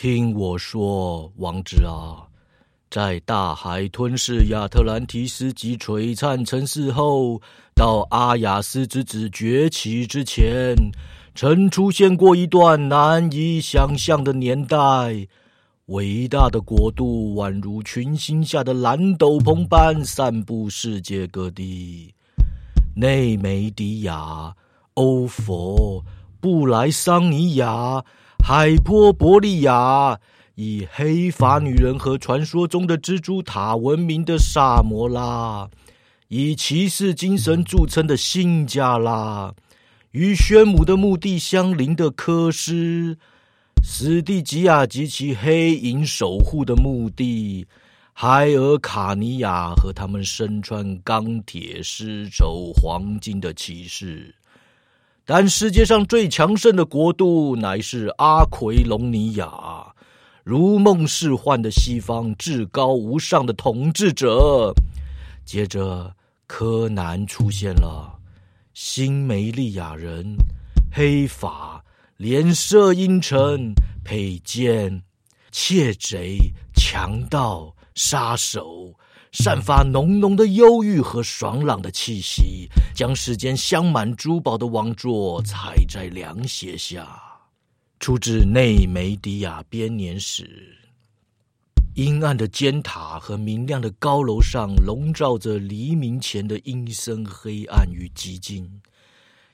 [0.00, 2.22] 听我说，王子啊，
[2.88, 7.42] 在大海吞噬亚特兰提斯及璀璨城市后，
[7.74, 10.76] 到阿雅斯之子崛起之前，
[11.34, 15.26] 曾出现过一段难以想象的年代。
[15.86, 22.14] 伟大的国度宛如群星下的蓝斗篷般散布世界各地。
[22.94, 24.54] 内梅迪亚、
[24.94, 26.04] 欧佛、
[26.38, 28.04] 布莱桑尼亚。
[28.44, 30.18] 海波伯利亚，
[30.54, 35.68] 以黑发女人和传说中的蜘蛛塔闻名的萨摩拉，
[36.28, 39.54] 以骑士精神著称的辛加拉，
[40.12, 43.18] 与宣母的墓地相邻的科斯，
[43.82, 47.66] 史蒂吉亚及其黑影守护的墓地，
[48.14, 54.34] 海尔卡尼亚和他们身穿钢铁丝绸黄金的骑士。
[55.30, 59.94] 但世界上最强盛的国度乃是阿奎隆尼亚，
[60.42, 64.72] 如梦似幻的西方至高无上的统治者。
[65.44, 68.18] 接着，柯南出现了，
[68.72, 70.34] 新梅利亚人，
[70.90, 71.84] 黑发，
[72.16, 75.02] 脸色阴沉，佩剑，
[75.50, 76.38] 窃贼，
[76.74, 78.94] 强盗，杀手。
[79.32, 87.20] 散发浓浓的忧郁和爽朗的气息，将世间镶满珠宝的王座踩在凉鞋下。
[88.00, 90.76] 出自内梅迪亚编年史。
[91.94, 98.80] 阴暗的尖塔和明亮的高楼上，笼罩着黎明前的阴森、黑暗与寂静。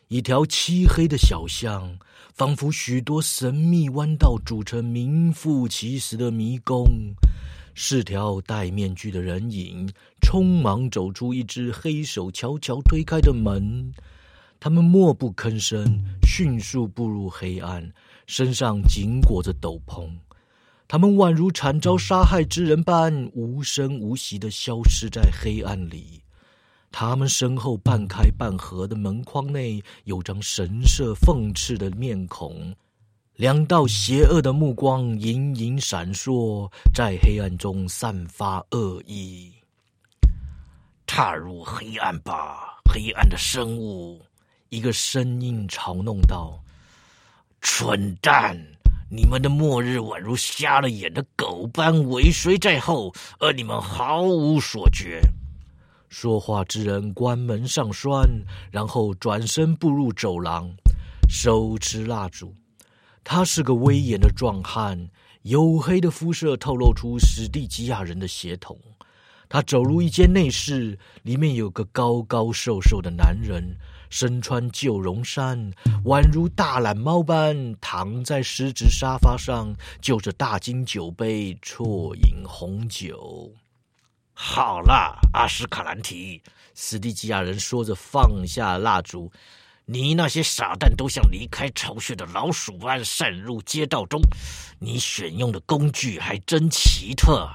[0.08, 1.98] 一条漆黑的小巷，
[2.34, 7.14] 仿佛许多神秘弯道组成名副其实的迷宫。
[7.76, 9.88] 四条戴面具的人影
[10.22, 13.92] 匆忙走出一只黑手悄悄推开的门，
[14.60, 17.92] 他们默不吭声，迅速步入黑暗，
[18.26, 20.08] 身上紧裹着斗篷。
[20.86, 26.20] 他们宛如惨遭杀害之人般无声无息的消失在黑暗里。
[26.92, 32.72] 他们身后半开半合的门框内有张神色讽刺的面孔。
[33.36, 39.52] 两道邪恶的目光隐隐闪烁，在黑暗中散发恶意。
[41.04, 44.22] 踏入黑暗吧，黑暗的生物！
[44.68, 46.62] 一个声音嘲弄道
[47.60, 48.56] ：“蠢蛋，
[49.10, 55.20] 你们的末日宛如瞎了眼的狗般尾随在后，而你们毫无所觉。”
[56.08, 58.30] 说话之人关门上栓，
[58.70, 60.70] 然后转身步入走廊，
[61.28, 62.54] 手持蜡烛。
[63.24, 65.08] 他是个威严的壮汉，
[65.44, 68.78] 黝黑的肤色透露出史蒂吉亚人的血统。
[69.48, 73.76] 他走入一间内室，里面有个高高瘦瘦的男人，
[74.10, 75.70] 身穿旧绒衫，
[76.04, 83.52] 宛如大懒猫般躺在狮子沙发上，就着大金酒杯啜饮红酒。
[84.32, 86.42] 好了，阿斯卡兰提，
[86.74, 89.30] 史蒂吉亚人说着，放下蜡烛。
[89.86, 94.20] 你那些傻蛋都像离开巢穴的老鼠般渗入街道中。
[94.78, 97.48] 你选用的工具还真奇特。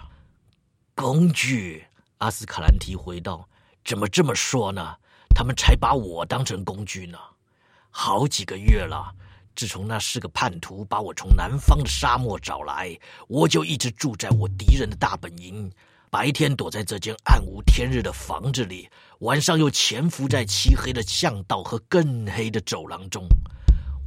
[0.93, 1.83] 工具？
[2.19, 3.47] 阿斯卡兰提回道
[3.83, 4.95] ：“怎么这么说呢？
[5.33, 7.17] 他们才把我当成工具呢。
[7.89, 9.11] 好几个月了，
[9.55, 12.95] 自从那四个叛徒把我从南方的沙漠找来，
[13.27, 15.71] 我就一直住在我敌人的大本营。”
[16.11, 18.89] 白天躲在这间暗无天日的房子里，
[19.19, 23.27] 晚上又潜伏在漆黑的巷道和更黑的走廊中。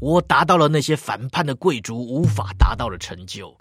[0.01, 3.55] 我达到了那些反叛的贵族无法达到的成就。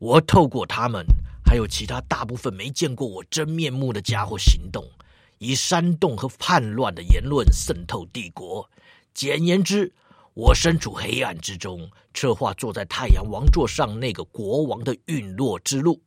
[0.00, 1.06] 我透过他们，
[1.44, 4.84] 还有其他大部分没见过我真面目的家伙行动，
[5.38, 8.68] 以煽动和叛乱的言论渗透帝国。
[9.14, 9.92] 简言之，
[10.34, 16.02] 我身处黑暗之中，策划坐在太阳王座上那个国王的陨落之路。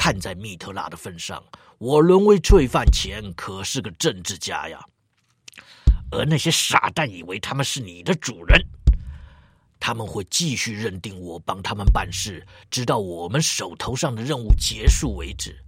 [0.00, 1.42] 看在密特拉的份上，
[1.78, 4.78] 我沦为罪犯前可是个政治家呀。
[6.12, 8.64] 而那些傻蛋以为他们是你的主人，
[9.80, 15.64] 他们会继续认定我帮他们办事，直到我们手头上的任务结束为止。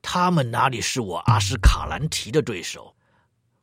[0.00, 2.94] 他们哪里是我阿斯卡兰提的对手？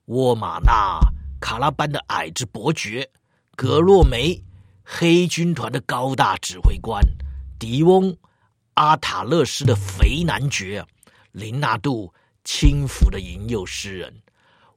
[0.05, 0.99] 沃玛纳、
[1.41, 3.09] 卡拉班的矮子伯爵、
[3.55, 4.43] 格洛梅、
[4.83, 7.03] 黑军团的高大指挥官、
[7.57, 8.15] 迪翁。
[8.75, 10.85] 阿塔勒斯的肥男爵，
[11.31, 12.11] 林纳度
[12.43, 14.13] 轻浮的吟诱诗人，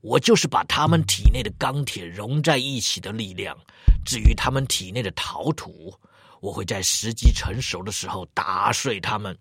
[0.01, 3.57] 我就是把他们体内的钢铁融在一起的力量。
[4.05, 5.93] 至于他们体内的陶土，
[6.41, 9.37] 我会在时机成熟的时候打碎他们，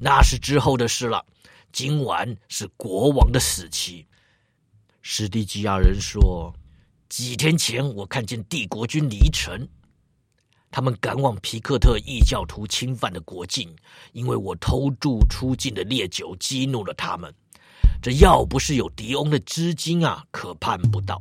[0.00, 1.24] 那是之后的事了。
[1.70, 4.06] 今晚是国王的死期。
[5.02, 6.52] 史蒂吉亚人说，
[7.08, 9.68] 几天前我看见帝国军离城。
[10.72, 13.68] 他们赶往皮克特异教徒侵犯的国境，
[14.12, 17.32] 因为我偷渡出境的烈酒激怒了他们。
[18.00, 21.18] 这要不是有迪翁的资金啊，可盼不到。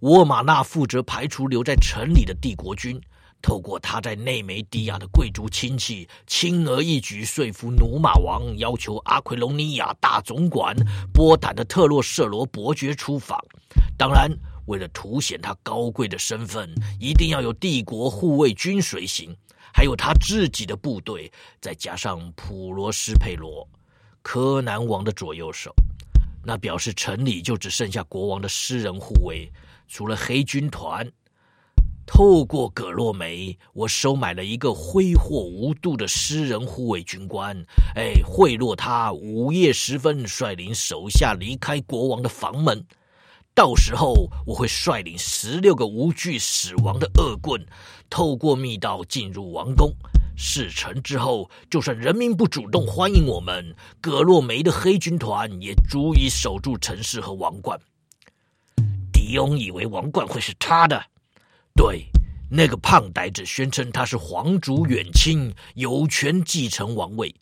[0.00, 3.00] 沃马纳负责排除留在城里的帝国军，
[3.40, 10.76] 透过他在内梅迪亚的贵族亲戚，轻而易举说服努马王，要求阿奎隆尼亚大总管
[11.14, 13.38] 波坦的特洛瑟罗伯爵出访。
[13.96, 14.28] 当然。
[14.66, 19.34] 为了凸显他高贵的身份，一定要有帝国护卫军随行，
[19.72, 23.68] 还有他自己的部队，再加上普罗斯佩罗，
[24.22, 25.74] 柯南王的左右手。
[26.44, 29.50] 那表示城里就只剩下国王的私人护卫，
[29.88, 31.10] 除了黑军团。
[32.06, 37.56] 透过葛洛梅，我收买了一个挥霍无度的私人护卫军官，
[37.96, 42.86] 哎，贿赂他午夜时分率领手下离开国王的房门。
[43.56, 47.64] 到时候我会率领十六个无惧死亡的恶棍，
[48.10, 49.90] 透过密道进入王宫。
[50.36, 57.80] 事成之后，就算人民不主动欢迎我们，葛洛梅的黑军团也足以守住城市和王冠。
[59.10, 61.02] 迪翁以为王冠会是他的，
[61.74, 62.04] 对，
[62.50, 67.34] 那个胖呆子宣称他是皇族远亲，有权继承王位。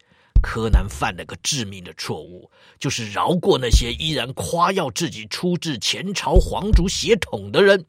[0.47, 7.87] 柯南犯了个致命的错误，就是饶过那些依然夸耀自己出自前朝皇族血统的人。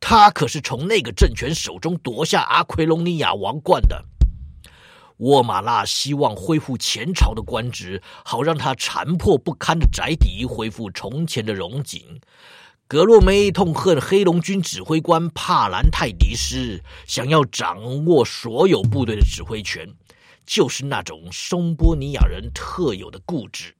[0.00, 4.06] 他可是从那个政权手中夺下阿奎隆尼亚王冠的。
[5.18, 12.20] 沃马纳希望恢复前朝的官职，好让他残破不堪的宅邸恢复从前的荣景。
[12.88, 19.88] 格洛梅痛恨黑龙军指挥官帕兰泰迪斯，想要掌握所有部队的指挥权。
[20.46, 23.74] 就是那种松波尼亚人特有的固执。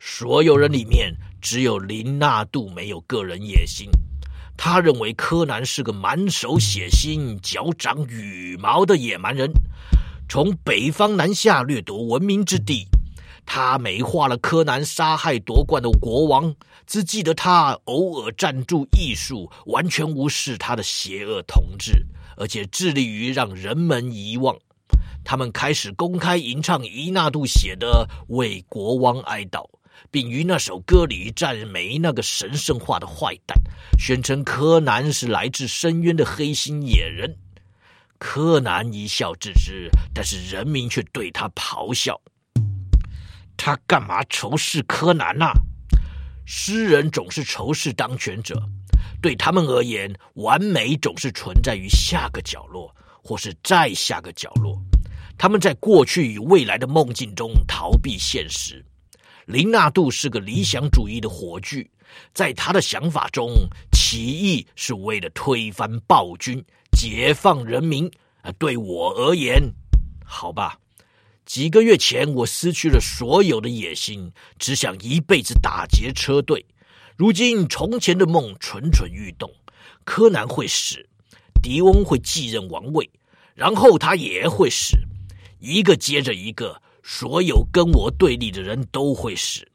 [0.00, 3.88] 所有人里面，只有林纳度没有个人野心。
[4.56, 9.50] 他认为柯南是个满手血腥、脚长羽毛的野蛮人，
[10.28, 12.86] 从北方南下掠夺文明之地。
[13.46, 16.54] 他美化了柯南杀害夺冠的国王，
[16.86, 22.06] 只记得他偶尔赞助艺术，完全无视他的邪恶统治，
[22.36, 24.56] 而且致力于让人们遗忘。
[25.24, 29.62] 他们开始公开吟唱伊纳度写的《为国王哀悼》，
[30.10, 33.58] 并于那首歌里赞美那个神圣化的坏蛋，
[33.98, 37.36] 宣称柯南是来自深渊的黑心野人。
[38.18, 42.20] 柯南一笑置之，但是人民却对他咆哮
[43.56, 45.52] ：“他干嘛仇视柯南呐？
[46.46, 48.62] 诗人总是仇视当权者，
[49.20, 54.80] 对他们而言，完美总是存在于下个角落，或是再下个角落。”
[55.36, 58.84] 他们在过去与未来的梦境中逃避现实。
[59.46, 61.86] 林纳度是个理想主义的火炬，
[62.32, 63.52] 在他的想法中，
[63.92, 68.10] 起义是为了推翻暴君、解放人民。
[68.42, 69.62] 啊，对我而言，
[70.24, 70.78] 好吧。
[71.44, 76.64] 几个月前，我失去了所有的野心，只想一辈子打劫车队。
[77.16, 79.50] 如今，从前的梦蠢蠢欲动。
[80.04, 81.06] 柯南会死，
[81.62, 83.10] 狄翁会继任王位，
[83.54, 84.96] 然后他也会死。
[85.64, 89.66] 一个接着一个，所有跟我对立的人都会死，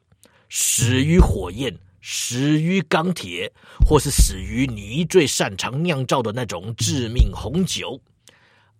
[0.48, 3.52] 死于火焰，死于钢铁，
[3.84, 8.00] 或是死于你最擅长酿造的那种致命红酒。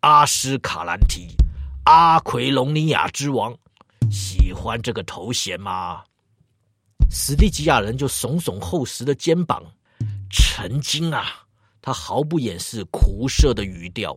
[0.03, 1.27] 阿斯卡兰提，
[1.85, 3.53] 阿奎隆尼亚之王，
[4.09, 6.05] 喜欢这个头衔吗？
[7.11, 9.61] 史蒂吉亚人就耸耸厚实的肩膀。
[10.31, 11.45] 曾经啊，
[11.83, 14.17] 他毫不掩饰苦涩的语调。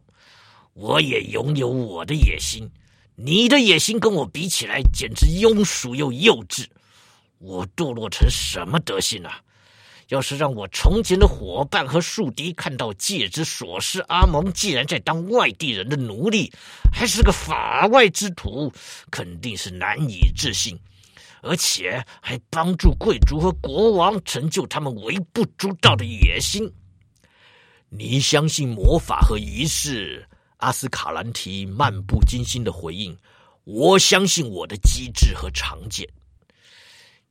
[0.76, 2.70] 我也拥有我的野心。
[3.16, 6.66] 你的野心跟我比起来，简直庸俗又幼稚。
[7.38, 9.40] 我堕落成什么德行啊？
[10.10, 16.52] 要是让我从前的伙伴和宿敌看到戒指索斯阿蒙既然在当外地人的奴隶，
[16.92, 18.72] 还是个法外之徒，
[19.10, 20.78] 肯定是难以置信，
[21.42, 26.72] 而且还帮助贵族和国王成就他们微不足道的野心。
[27.90, 30.28] 你相信魔法和仪式？
[30.64, 33.18] 阿斯卡兰提漫不经心的回应
[33.66, 36.08] ：“我相信我的机智和长剑。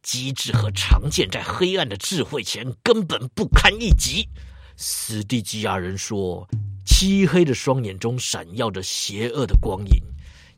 [0.02, 4.28] 机智和长剑在黑暗的智慧前根本不堪一击。”
[4.76, 6.46] 斯蒂基亚人说，
[6.84, 10.02] 漆黑的双眼中闪耀着邪恶的光影。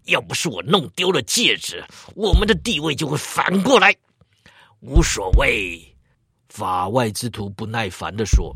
[0.07, 1.81] 要不是我弄丢了戒指，
[2.17, 3.95] 我们的地位就会反过来。
[4.81, 5.81] 无所谓，
[6.49, 8.55] 法外之徒不耐烦的说：“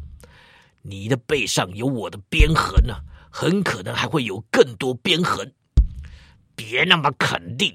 [0.82, 2.96] 你的背上有我的鞭痕呢。”
[3.40, 5.52] 很可能还会有更多鞭痕，
[6.56, 7.72] 别那么肯定。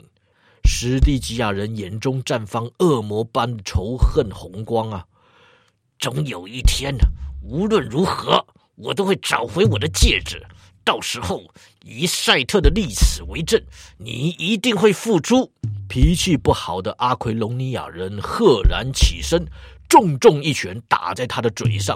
[0.66, 5.06] 史蒂吉亚人眼中绽放恶魔般仇恨红光啊！
[5.98, 6.94] 总有一天，
[7.42, 10.46] 无论如何，我都会找回我的戒指，
[10.84, 11.42] 到时候
[11.86, 13.64] 以赛特的历史为证，
[13.98, 15.50] 你一定会付出。
[15.88, 19.48] 脾气不好的阿奎隆尼亚人赫然起身，
[19.94, 21.96] 重重一拳打在他的嘴上，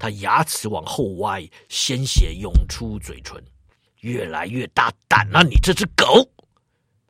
[0.00, 3.40] 他牙齿往后歪，鲜血涌出嘴唇。
[4.00, 6.28] 越来越大胆了，你这只狗！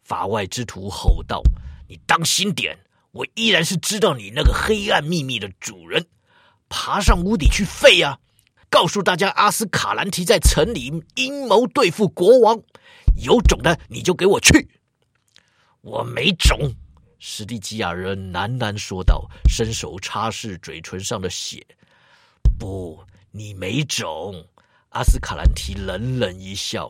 [0.04, 1.42] 法外之徒吼道
[1.88, 2.78] ：“你当心点，
[3.12, 6.04] 我依然是知道你那个黑暗秘密的主人。
[6.68, 8.18] 爬上屋顶去废啊！
[8.68, 12.60] 告诉大家，阿斯卡兰提在城里阴谋对付国王。
[13.16, 14.68] 有种的你就给我去！
[15.80, 16.74] 我没种。”
[17.28, 21.60] 史蒂基亚人喃喃说道，伸手擦拭嘴唇上的血。
[22.56, 24.46] “不，你没种。”
[24.90, 26.88] 阿斯卡兰提冷冷一笑：“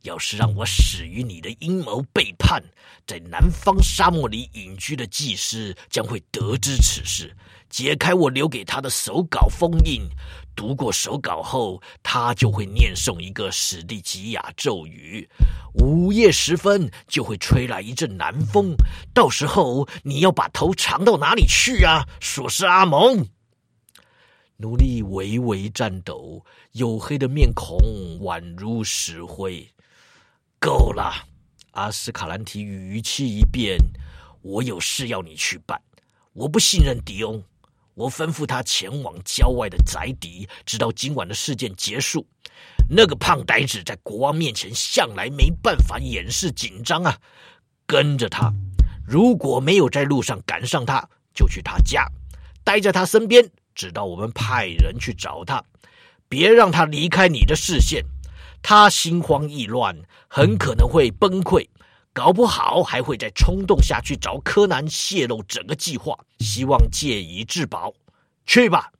[0.00, 2.64] 要是让我死于你的阴谋背叛，
[3.06, 7.36] 在南方沙漠里隐居的祭司将会得知此事，
[7.68, 10.08] 解开我留给他的手稿封印。
[10.54, 15.28] 读过手稿后，他就会念诵一个史蒂吉亚咒语。
[15.74, 18.74] 午夜时分，就会吹来一阵南风。
[19.14, 23.26] 到时候，你要把头藏到哪里去啊，索斯阿蒙？”
[24.58, 27.78] 奴隶微微颤抖，黝黑的面孔
[28.20, 29.66] 宛如石灰。
[30.58, 31.26] 够了！
[31.70, 33.78] 阿斯卡兰提语气一变
[34.42, 35.80] ：“我有事要你去办。
[36.32, 37.42] 我不信任迪翁，
[38.00, 42.26] 我吩咐他前往郊外的宅邸，直到今晚的事件结束。
[42.88, 47.18] 那个胖呆子在国王面前向来没办法掩饰紧张啊！
[47.86, 48.50] 跟着他，
[49.06, 52.06] 如果没有在路上赶上他，就去他家，
[52.64, 55.62] 待在他身边。”直到我们派人去找他，
[56.26, 58.04] 别让他离开你的视线。
[58.62, 59.94] 他心慌意乱，
[60.26, 61.66] 很可能会崩溃，
[62.12, 67.92] 搞不好还会在冲动下去找柯南泄露整个计划，希望借以自保。
[68.46, 68.92] 去吧，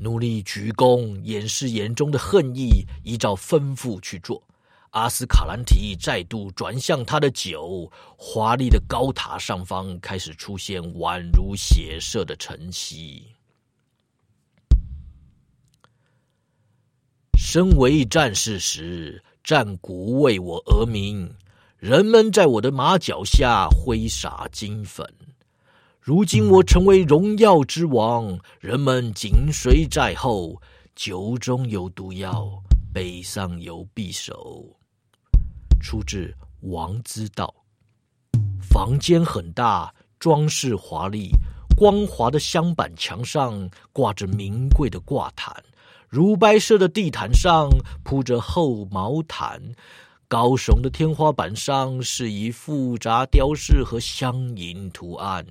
[0.00, 4.42] 奴隶鞠躬，掩饰眼中的恨意，依照吩咐去做。
[4.90, 13.24] 阿斯卡兰提再度转向他的酒，华丽的高塔上方开始出现宛如血色的晨曦。
[17.38, 21.34] 身为战士时，战鼓为我而鸣，
[21.82, 25.04] 人们在我的马脚下挥洒金粉。
[26.00, 30.62] 如今我成为荣耀之王，人们紧随在后。
[30.94, 32.62] 酒中有毒药，
[32.94, 34.64] 背上有匕首。
[35.80, 36.26] 出自
[36.60, 37.52] 《王之道》。
[38.62, 41.30] 房间很大，装饰华丽，
[41.76, 45.52] 光滑的镶板墙上挂着名贵的挂毯。
[46.08, 47.68] 乳白色的地毯上
[48.04, 49.60] 铺着厚毛毯，
[50.32, 55.44] 高耸的天花板上是以复杂雕饰和镶银图案。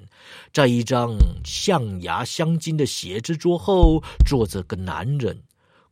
[0.52, 5.44] 在一张象牙镶金的写字桌后，坐着个男人，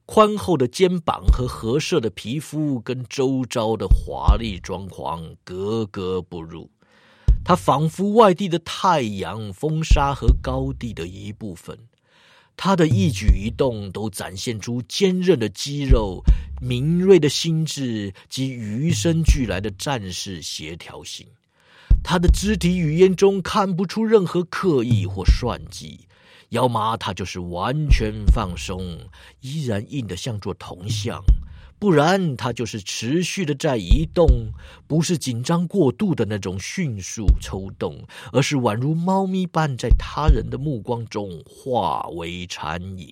[0.07, 6.71] 宽厚的肩膀和褐色的皮肤跟周遭的华丽装潢格格不入。
[7.45, 11.77] 他仿佛外地的太阳、风沙和高地的一部分。
[12.61, 16.21] 他的一举一动都展现出坚韧的肌肉、
[16.61, 21.25] 敏锐的心智及与生俱来的战士协调性。
[22.03, 26.01] 他的肢体语言中看不出任何刻意或算计，
[26.49, 28.99] 要么他就是完全放松，
[29.39, 31.23] 依然硬得像座铜像。
[31.79, 34.51] 不然，他就是持续的在移动，
[34.85, 43.09] 不是紧张过度的那种迅速抽动，而是宛如猫咪般在他人的目光中化为残影。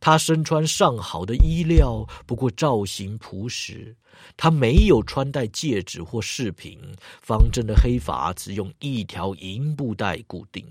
[0.00, 3.94] 他身穿上好的衣料，不过造型朴实。
[4.36, 6.78] 他没有穿戴戒指或饰品，
[7.20, 10.64] 方正的黑发只用一条银布带固定。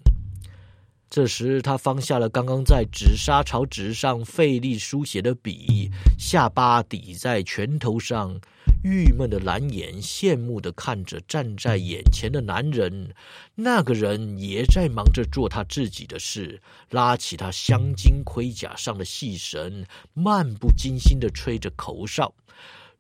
[1.10, 8.38] 这时，他放下了刚刚在纸砂草纸上费力书写的笔，下巴抵在拳头上，
[8.84, 13.16] 郁闷的蓝眼羡慕的看着站在眼前的男人。
[13.56, 22.32] 那个人也在忙着做他自己的事，拉起他镶金盔甲上的细绳，漫不经心的吹着口哨。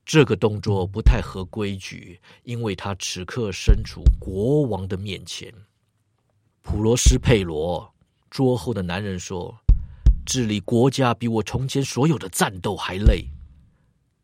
[0.05, 5.53] 这个动作不太合规矩，因为他此刻身处国王的面前。
[6.61, 7.93] 普罗斯佩罗。
[8.29, 9.57] 桌后的男人说
[10.25, 13.27] ：“治理国家比我从前所有的战斗还累，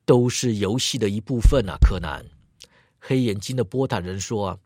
[0.06, 2.26] 都是游戏的一部分啊。”柯南，
[3.00, 4.58] 黑眼睛的波坦人说：“啊，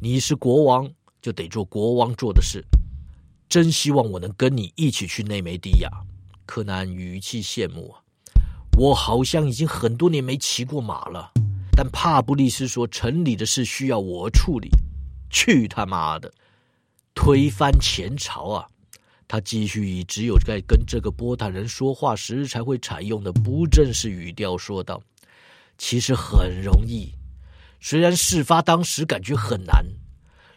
[0.00, 2.64] 你是国王，就得做国王做的事。
[3.48, 5.90] 真希望我能跟你一起去内梅迪亚。”
[6.46, 8.02] 柯南语气羡慕啊，
[8.78, 11.32] 我好像已经很多年没骑过马了。
[11.76, 14.68] 但帕布利斯说，城里的事需要我处理。
[15.30, 16.32] 去他妈的，
[17.14, 18.68] 推翻前朝啊！
[19.26, 25.02] 他继续以只有在跟这个波坦人说话时才会采用的不正式语调说道
[25.78, 27.12] ：“其实很容易，
[27.80, 29.84] 虽然事发当时感觉很难，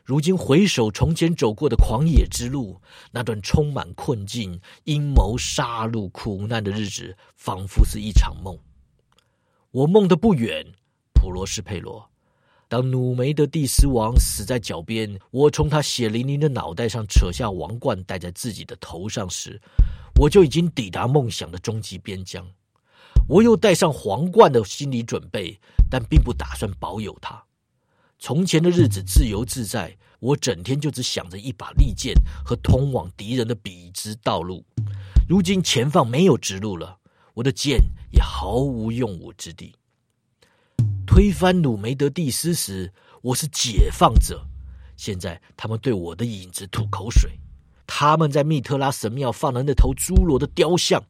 [0.03, 2.81] 如今回首从前走过的狂野之路，
[3.11, 8.57] 那段充满困境、阴谋、杀戮、苦难的日子，仿佛是一场梦。
[9.71, 10.65] 我梦的不远，
[11.13, 12.09] 普罗斯佩罗。”
[12.69, 19.61] 当努梅德蒂斯王死在脚边，我从他血淋淋的脑袋上扯下王冠戴在自己的头上时，
[20.19, 22.45] 我就已经抵达梦想的终极边疆。
[23.29, 25.57] 我有戴上皇冠的心理准备，
[25.89, 27.41] 但并不打算保有它。
[28.19, 34.65] 从前的日子自由自在，我整天就只想着一把利剑和通往敌人的笔直道路。
[35.29, 36.97] 如今前方没有直路了，
[37.35, 37.79] 我的剑
[38.11, 39.73] 也毫无用武之地。
[41.07, 44.45] 推翻努梅德蒂斯时，我是解放者。
[44.97, 47.31] 现在他们对我的影子吐口水。
[47.87, 51.01] 他们在密特拉神庙放了那头侏罗的雕像，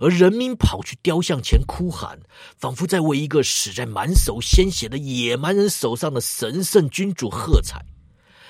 [0.00, 2.18] 而人民跑去雕像前哭喊，
[2.56, 7.84] 仿佛在为一个死在满手鲜血的野蛮人手上的神圣君主喝彩。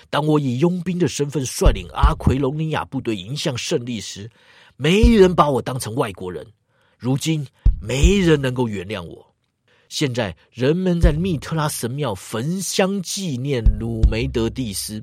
[0.09, 4.31] 当我以佣兵的身份率领阿奎隆尼亚部队迎向胜利时，
[4.77, 6.47] 没人把我当成外国人。
[6.97, 7.45] 如今，
[7.83, 9.34] 没人能够原谅我。
[9.95, 15.01] 现在，人们在密特拉神庙焚香纪念鲁梅德蒂斯，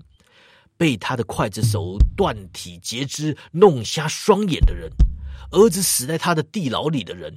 [0.75, 4.91] 被他的刽子手断体截肢、弄瞎双眼的人，
[5.51, 7.33] 儿子死在他的地牢里的人，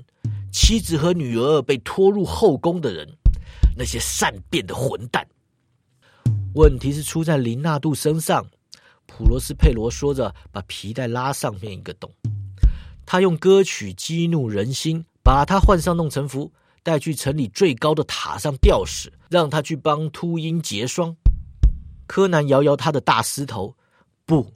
[0.51, 3.09] 妻子和女儿被拖入后宫的人，
[3.77, 5.25] 那些善变的混蛋。
[6.57, 8.45] 问题是出在林纳度身上。
[9.07, 12.11] 普罗斯佩罗说着，把皮带拉上面一个洞。
[13.07, 16.51] 他用歌曲激怒人心，把他换上弄臣服。
[16.85, 21.17] 带去城里最高的塔上吊死，让他去帮秃鹰结霜。
[22.07, 23.75] 柯南摇摇他的大丝头，
[24.27, 24.53] 不，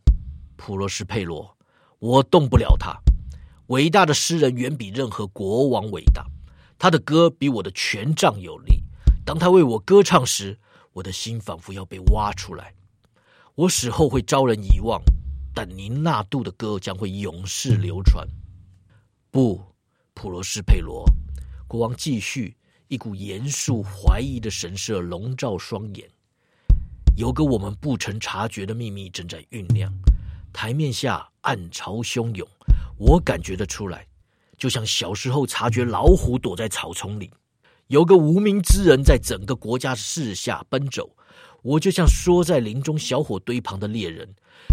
[0.57, 1.57] 普罗斯佩罗，
[1.99, 2.95] 我动不了他。
[3.69, 6.27] 伟大的诗人远比任何国王伟大，
[6.79, 8.85] 他的歌比我的权杖有力。
[9.25, 10.59] 当他为我歌唱时，
[10.93, 12.75] 我的心仿佛要被挖出来。
[13.55, 15.01] 我死后会遭人遗忘，
[15.55, 18.29] 但宁纳度的歌将会永世流传。
[19.31, 19.63] 不，
[20.13, 21.05] 普罗斯佩罗。
[21.69, 22.57] 国王继续，
[22.89, 26.09] 一股严肃怀疑的神色笼罩双眼。
[27.15, 29.93] 有个我们不曾察觉的秘密正在酝酿，
[30.51, 32.49] 台面下暗潮汹涌，
[32.97, 34.07] 我感觉得出来，
[34.57, 37.31] 就像小时候察觉老虎躲在草丛里。
[37.89, 41.15] 有个无名之人在整个国家四下奔走，
[41.63, 44.29] 我就像缩在林中小火堆旁的猎人。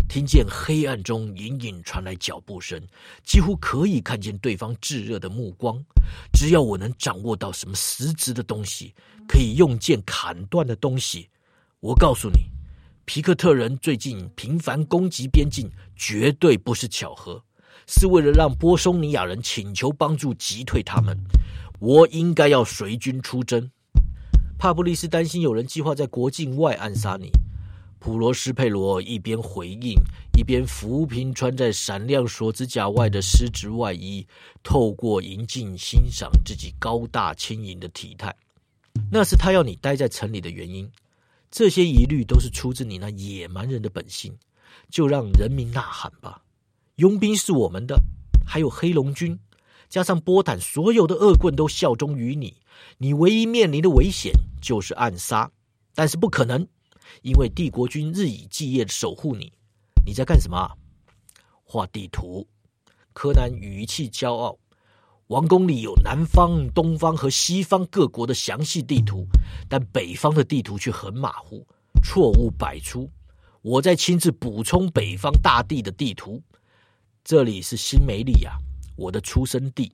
[0.07, 2.79] 听见黑暗中隐隐传来脚步声，
[3.23, 5.81] 几乎可以看见对方炙热的目光。
[6.33, 8.93] 只要我能掌握到什么实质的东西，
[9.27, 11.29] 可以用剑砍断的东西，
[11.79, 12.39] 我告诉你，
[13.05, 17.43] 皮克特人最近频繁攻击边境，绝对不是巧合，
[17.87, 21.17] 是为了让波松尼亚人请求帮助击退他们。
[21.79, 23.69] 我应该要随军出征。
[24.57, 27.31] 帕布利斯担心有人计划在国境外暗杀你。
[27.99, 29.95] 普罗斯佩罗一边回应，
[30.37, 34.25] 一边抚平穿在闪亮锁子甲外的丝质外衣，
[34.63, 38.35] 透过银镜欣赏自己高大轻盈的体态。
[39.11, 40.89] 那是他要你待在城里的原因。
[41.49, 44.35] 这些疑虑都是出自你那野蛮人的本性。
[44.91, 46.43] 就让人民呐喊吧！
[46.97, 47.99] 佣兵是我们的，
[48.45, 49.39] 还有黑龙军，
[49.89, 52.55] 加上波坦，所有的恶棍都效忠于你。
[52.97, 55.51] 你唯一面临的危险就是暗杀，
[55.93, 56.67] 但是不可能。
[57.21, 59.53] 因为帝国军日以继夜的守护你，
[60.05, 60.77] 你在干什么？
[61.63, 62.47] 画地图。
[63.13, 64.57] 柯南语气骄傲。
[65.27, 69.25] 王宫里有南方、东方和西方各国的详细地图，
[69.67, 71.65] 但北方的地图却很马虎，
[72.03, 73.09] 错误百出。
[73.61, 76.41] 我在亲自补充北方大地的地图。
[77.23, 78.55] 这里是新梅利亚，
[78.95, 79.91] 我的出生地。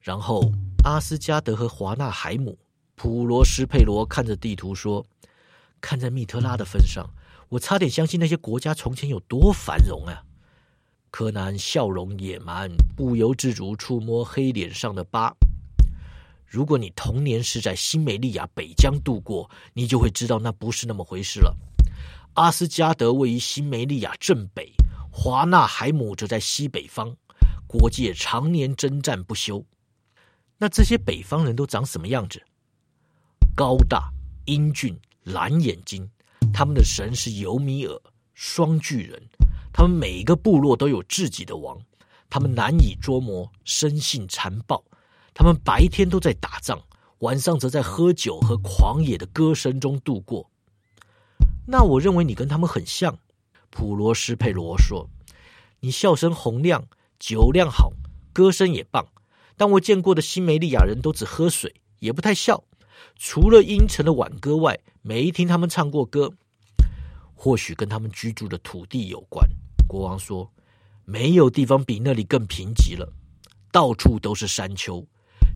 [0.00, 0.52] 然后
[0.84, 2.58] 阿斯加德和华纳海姆。
[2.94, 5.06] 普罗斯佩罗看着地图说。
[5.82, 7.08] 看在密特拉的份上，
[7.48, 10.22] 我差点相信那些国家从前有多繁荣啊！
[11.10, 15.34] 柯南笑容野蛮，不由自主触摸黑脸上的疤。
[16.44, 21.56] 如果你童年是在新美利亚北疆度过，你就会知道那不是那么回事了。
[22.34, 24.74] 阿斯加德位于新美利亚正北，
[25.10, 27.16] 华纳海姆则在西北方，
[27.66, 29.64] 国界常年征战不休。
[30.60, 32.40] 那这些北方人都长什么样子？
[33.56, 34.12] 高大、
[34.44, 34.96] 英俊。
[35.24, 36.08] 蓝眼睛，
[36.52, 38.00] 他们的神是尤米尔，
[38.32, 39.22] 双巨人。
[39.70, 41.78] 他们每一个部落都有自己的王，
[42.30, 44.82] 他们难以捉摸，生性残暴。
[45.34, 46.82] 他们白天都在打仗，
[47.18, 50.50] 晚上则在喝酒和狂野的歌声中度过。
[51.66, 53.18] 那我认为你跟他们很像，
[53.68, 55.06] 普罗斯佩罗说。
[55.80, 56.82] 你笑声洪亮，
[57.18, 57.92] 酒量好，
[58.32, 59.06] 歌声也棒。
[59.60, 62.64] 但我见过的新梅利亚人都只喝水，也不太笑。
[63.16, 66.32] 除了阴沉的挽歌外，没听他们唱过歌。
[67.34, 69.46] 或许跟他们居住的土地有关。
[69.86, 70.50] 国王说
[71.04, 73.12] ：“没有地方比那里更贫瘠了，
[73.70, 75.06] 到处都是山丘，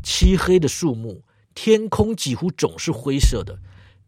[0.02, 1.22] 漆黑的树木，
[1.54, 3.58] 天空几乎总是灰色的，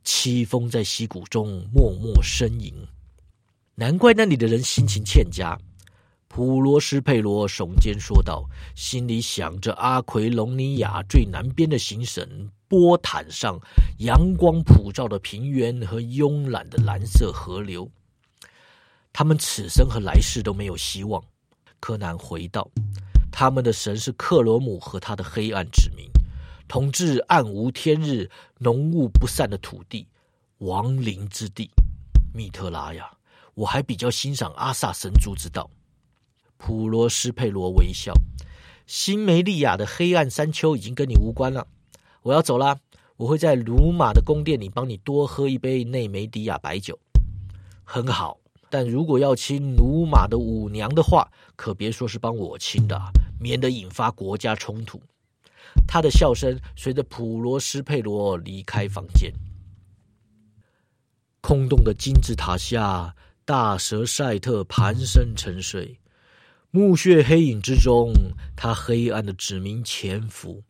[0.04, 2.70] 凄风在溪谷中默默呻吟。
[3.76, 5.58] 难怪那里的人心情欠佳。”
[6.28, 13.58] 普罗斯佩罗耸肩说道，心里想着阿奎隆尼亚最南边的行省波坦上
[13.98, 17.88] 阳光普照的平原和慵懒的蓝色河流。
[19.12, 21.22] 他们此生和来世都没有希望。
[21.80, 22.68] 柯南回道
[23.32, 26.06] ：“他们的神是克罗姆和他的黑暗指明，
[26.68, 30.06] 统治暗无天日、浓雾不散的土地，
[30.58, 31.70] 亡灵之地。
[32.34, 33.10] 密特拉呀，
[33.54, 35.70] 我还比较欣赏阿萨神族之道。”
[36.56, 38.12] 普罗斯佩罗微笑。
[38.86, 41.66] 新梅利亚的黑暗山丘已经跟你无关了。
[42.22, 42.78] 我要走了，
[43.16, 46.98] 我会在鲁马的宫殿里帮你多喝一杯内梅迪亚白酒。
[47.82, 48.38] 很好，
[48.70, 53.00] 但如果要亲鲁马的舞娘的话，可别说是帮我亲的，
[53.40, 55.00] 免得引发国家冲突。
[55.86, 59.32] 他的笑声随着普罗斯佩罗离开房间。
[61.40, 63.14] 空洞的金字塔下，
[63.44, 65.98] 大蛇赛特盘身沉睡。
[66.76, 68.12] 墓穴黑影之中，
[68.54, 70.62] 他黑暗的指明潜伏。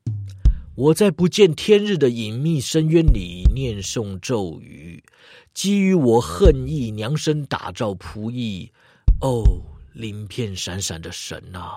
[0.76, 5.02] 我在不见天日的隐秘深渊里念诵咒语，
[5.52, 8.70] 基于我恨意量身打造仆役。
[9.20, 9.42] 哦，
[9.94, 11.74] 鳞片闪闪的神啊！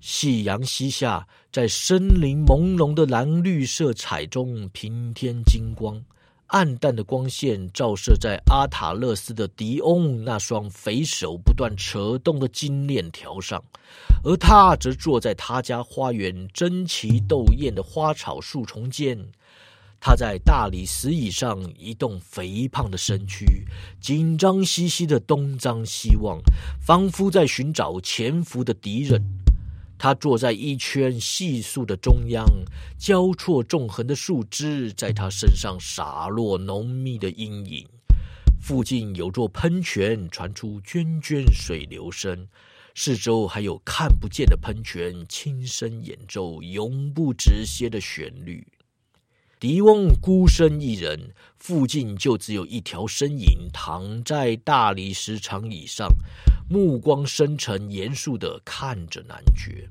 [0.00, 6.04] 夕阳西下，在森林朦胧的蓝绿色彩中平添金光。
[6.48, 13.62] 暗淡的光线照射在阿塔勒斯的迪翁那双肥手不断扯动的金链条上，
[14.24, 19.30] 而他则坐在他家花园争奇斗艳的花草树丛间。
[20.00, 23.66] 他在大理石椅上移动肥胖的身躯，
[24.00, 26.40] 紧张兮兮的东张西望，
[26.80, 29.22] 仿佛在寻找潜伏的敌人。
[29.98, 32.46] 他坐在一圈细树的中央，
[32.96, 37.86] 交错纵横的树枝在他身上洒落浓密的阴影。
[38.60, 42.46] 附近有座喷泉，传出涓涓水流声。
[42.94, 48.66] 四周还有看不见的喷泉，轻声演奏永不止歇的旋律。
[49.60, 56.08] 迪翁孤身一人，附近就只有一条身影躺在大理石长椅上，
[56.70, 59.90] 目光深沉严肃的看着男爵。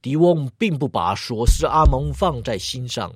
[0.00, 3.12] 迪翁并不把索斯阿蒙放在心上，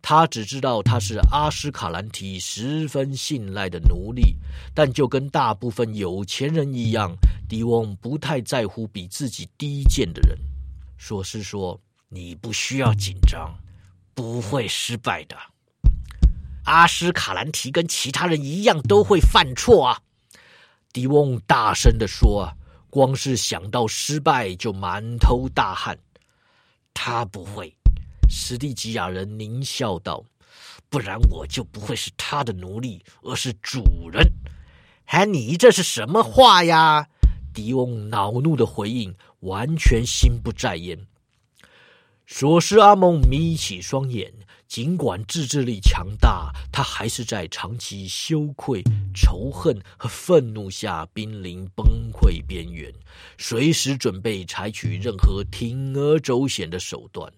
[0.00, 4.36] 他只知道他是阿斯卡兰提十分信赖的奴隶。
[4.72, 7.12] 但就跟大部分有钱人一样，
[7.48, 10.38] 迪翁不太在乎比自己低贱的人。
[10.96, 13.52] 索斯说：“你不需要紧张。”
[14.14, 15.36] 不会失败的。
[16.64, 20.00] 阿斯卡兰提跟其他人一样都会犯错啊！
[20.92, 22.50] 迪翁大声的说
[22.88, 25.98] ：“光是想到失败就满头大汗。”
[26.94, 27.76] 他不会，
[28.30, 30.24] 史蒂吉亚人狞笑道
[30.88, 34.32] ：“不然我就不会是他的奴隶，而是主人。”
[35.04, 37.08] 还你这是什么话呀？
[37.52, 40.98] 迪翁恼怒的回应，完全心不在焉。
[42.26, 44.32] 索斯阿蒙眯起双眼，
[44.66, 48.82] 尽管自制力强大，他还是在长期羞愧、
[49.14, 52.92] 仇恨和愤怒下濒临崩溃边缘，
[53.36, 57.30] 随时准备采取任何铤而走险的手段。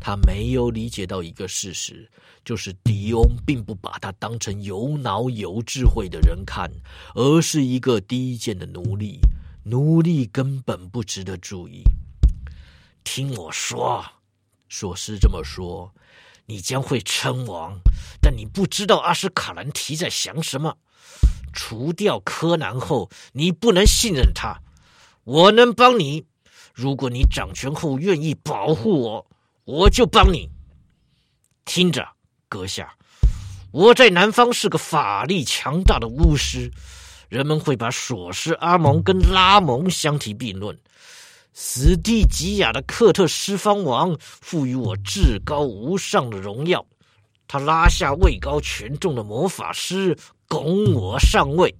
[0.00, 2.10] 他没有理解到一个事实，
[2.44, 6.70] 就是迪翁并不把他当成有脑有智慧的人看，
[7.14, 9.20] 而是一个低贱的奴隶。
[9.64, 11.82] 奴隶根本不值得注意。
[13.04, 14.04] 听我说，
[14.68, 15.94] 索斯这么说，
[16.46, 17.78] 你将会称王，
[18.20, 20.78] 但你不知道阿什卡兰提在想什么。
[21.52, 24.60] 除掉柯南后，你不能信任他。
[25.22, 26.26] 我能帮你，
[26.74, 29.26] 如果你掌权后愿意保护我，
[29.64, 30.50] 我就帮你。
[31.64, 32.08] 听着，
[32.48, 32.96] 阁下，
[33.70, 36.72] 我在南方是个法力强大的巫师，
[37.28, 40.76] 人们会把索斯阿蒙跟拉蒙相提并论。
[41.56, 46.84] 史蒂吉亚的克特施方王赋予我至高无上的荣耀，
[47.46, 51.72] 他拉下位高权重的魔法师，拱我上位。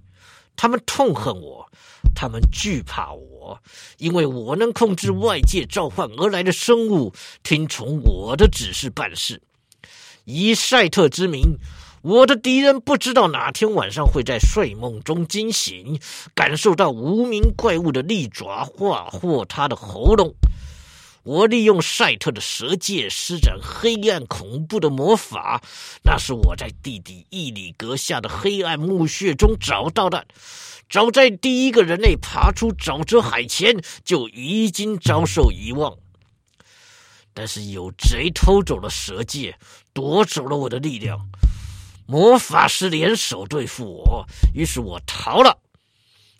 [0.54, 1.68] 他们痛恨我，
[2.14, 3.60] 他们惧怕我，
[3.98, 9.42] 因为我能控制外界召唤而来的生物，听从我的指示办事。
[10.22, 11.58] 以赛特之名，
[12.04, 15.98] 我的敌人不知道哪天晚上会在睡梦中惊醒，
[16.34, 20.34] 感受到无名怪物的利爪划破他的喉咙。
[21.22, 25.62] 我利用赛特的蛇戒施展黑暗恐怖的魔法，
[26.02, 30.26] 那是我在地底伊里阁下的黑暗墓穴中找到的。
[30.90, 35.96] 早在第一个人类爬出沼泽海前，就已经遭受遗忘。
[37.32, 39.56] 但是有贼偷走了蛇戒，
[39.94, 41.26] 夺走了我的力量。
[42.06, 45.58] 魔法师联手对付我，于是我逃了。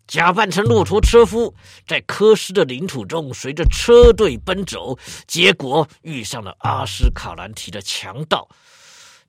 [0.07, 1.55] 假扮成骆驼车夫，
[1.87, 8.47] 在科斯的领土中随着车队奔走，结果遇上了阿斯卡兰提的强盗，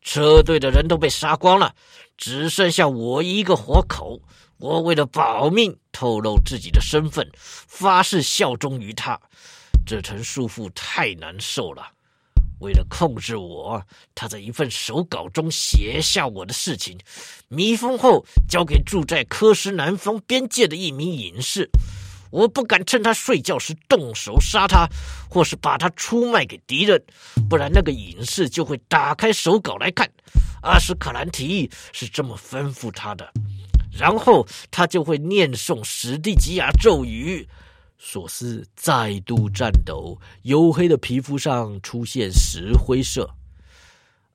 [0.02, 1.74] 车队的人都被杀光了，
[2.18, 4.22] 只剩下我一个活口。
[4.58, 9.20] 我为了保命，透露自己的身份，发誓效忠于他。
[9.86, 11.95] 这层束缚太难受了。
[12.60, 13.82] 为了控制我，
[14.14, 16.98] 他在一份手稿中写下我的事情，
[17.48, 21.70] 密封后交给住在科斯南方边界的一名隐士。
[22.32, 24.88] 我不敢趁他睡觉时动手杀他，
[25.30, 27.02] 或是把他出卖给敌人，
[27.50, 30.10] 不然那个隐士就会打开手稿来看。
[30.62, 33.32] 阿什卡兰提是这么吩咐他的，
[33.92, 37.48] 然后他就会念诵史蒂吉亚咒语。
[38.08, 43.28] 索斯再度颤抖，黝黑的皮肤上出现石灰色。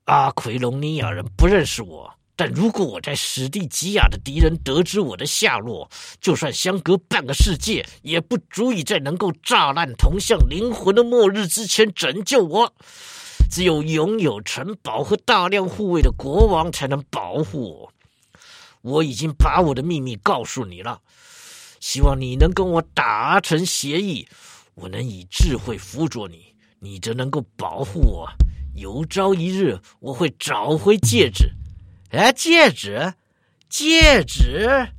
[0.03, 12.73] 阿奎隆尼亚人不认识我，但如果我在史蒂吉亚的敌人得知我的下落，就算相隔半个世界，也不足以在能够炸烂铜像灵魂的末日之前拯救我。
[13.49, 17.93] 只有拥有城堡和大量护卫的国王才能保护我。
[18.81, 20.99] 我已经把我的秘密告诉你了。
[21.81, 24.27] 希望你能跟我达成协议，
[24.75, 28.29] 我能以智慧辅佐你，你则能够保护我。
[28.75, 31.51] 有朝一日，我会找回戒指。
[32.11, 33.15] 哎，戒指，
[33.67, 34.89] 戒指！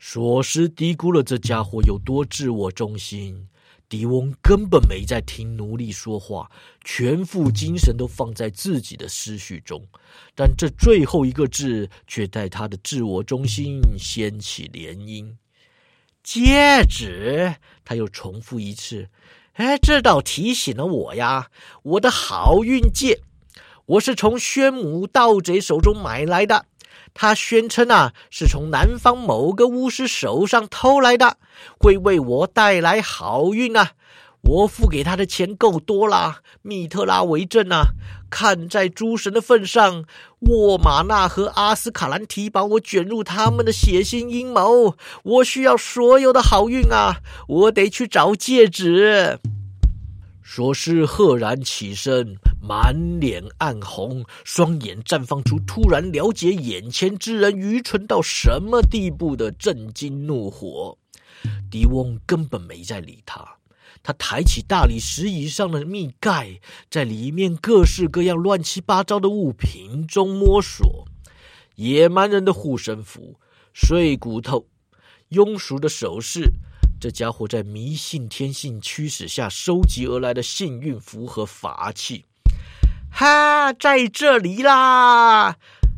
[0.00, 3.46] 索斯低估了这家伙有多自我中心。
[3.86, 6.50] 迪翁根本没在听奴隶说话，
[6.84, 9.86] 全副精神都放在自己的思绪中。
[10.34, 15.36] 但这最后一个字，却在他的自我中心掀起涟漪。
[16.24, 19.08] 戒指，他又重复一次。
[19.52, 21.50] 哎，这倒提醒了我呀，
[21.82, 23.20] 我的好运戒，
[23.84, 26.64] 我是从宣母盗贼手中买来的。
[27.12, 31.36] 他宣称啊，是从南方某个巫师手上偷来的，
[31.78, 33.92] 会为我带来好运啊。
[34.46, 37.94] 我付给他的钱够多啦，密特拉为证啊！
[38.28, 40.04] 看在诸神的份上，
[40.40, 47.20] 沃玛纳和阿斯卡兰提把我卷入他们的血腥阴谋，我需要所有的好运啊！
[47.48, 49.38] 我得去找戒指。
[50.42, 60.98] 说是赫然起身，满脸暗红，双眼绽放出突然了解眼前之人愚蠢到什么地步的震惊怒火。
[61.70, 63.42] 迪翁根本没在理他。
[64.02, 71.06] 他抬起大理石以上的密盖，在里面各式各样乱七八糟的物品中摸索。
[71.76, 73.40] 野蛮人的护身符、
[73.72, 74.66] 碎骨头、
[75.30, 76.52] 庸俗的首饰，
[77.00, 82.26] 这家伙在迷信天性驱使下收集而来的幸运符和法器。
[83.10, 85.56] 哈，在这里啦！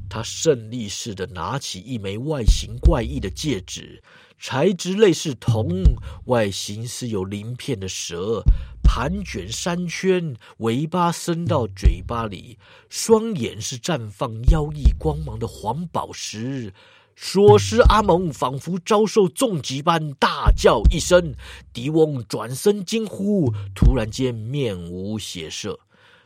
[0.09, 4.03] 他胜利似的拿起一枚外形怪异的戒指。
[4.39, 5.83] 材质类似铜，
[6.27, 8.43] 外形是有鳞片的蛇，
[8.83, 16.73] 盘卷三圈，尾巴伸到嘴巴里，双眼是绽放妖异光芒的黄宝石。
[17.17, 21.35] 索斯阿蒙仿佛遭受重击般大叫一声，
[21.73, 25.81] 迪翁转身惊呼，突然间面无血色，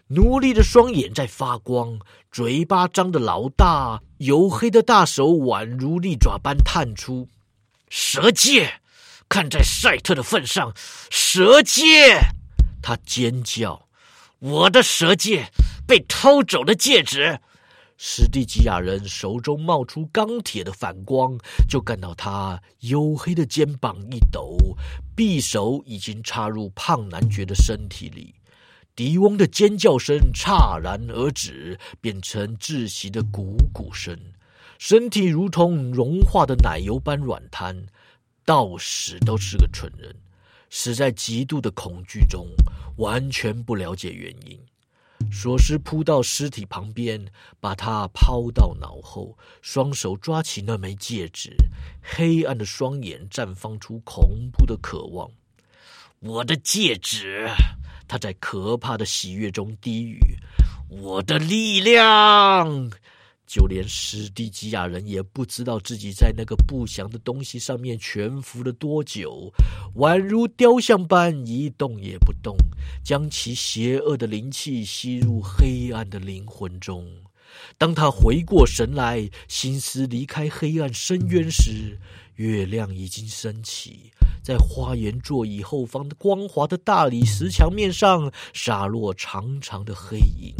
[0.08, 2.00] 奴隶的双眼在发光，
[2.32, 7.28] 嘴巴张得老大，黝黑的大手宛如利爪般探出。
[7.90, 8.80] 蛇戒，
[9.28, 10.72] 看在赛特的份上，
[11.10, 12.18] 蛇戒！
[12.80, 13.88] 他尖叫
[14.38, 15.50] ：“我的蛇戒
[15.88, 17.40] 被偷走的戒指！”
[17.98, 21.36] 史蒂吉亚人手中冒出钢铁的反光，
[21.68, 24.56] 就看到他黝黑的肩膀一抖，
[25.16, 28.34] 匕首已经插入胖男爵的身体里。
[28.94, 34.16] 狄翁的尖叫声戛然而止，变成窒息的咕咕声。
[34.80, 37.84] 身体如同融化的奶油般软瘫，
[38.46, 40.16] 到死都是个蠢人，
[40.70, 42.46] 死在极度的恐惧中，
[42.96, 44.58] 完全不了解原因。
[45.30, 47.22] 索斯扑到尸体旁边，
[47.60, 51.54] 把他抛到脑后，双手抓起那枚戒指，
[52.00, 55.30] 黑暗的双眼绽放出恐怖的渴望。
[56.20, 57.50] 我的戒指，
[58.08, 60.18] 他在可怕的喜悦中低语
[60.88, 62.90] ：“我的力量。”
[63.50, 69.52] 就连史蒂基亚人也不知道自己在那个不祥的东西上面潜伏了多久，
[69.96, 72.56] 宛如雕像般一动也不动，
[73.02, 77.04] 将其邪恶的灵气吸入黑暗的灵魂中。
[77.76, 81.98] 当他回过神来，心思离开黑暗深渊时，
[82.36, 84.12] 月亮已经升起，
[84.44, 90.54] 在花园座椅后方的光滑的大理石墙面上洒落长长的黑影。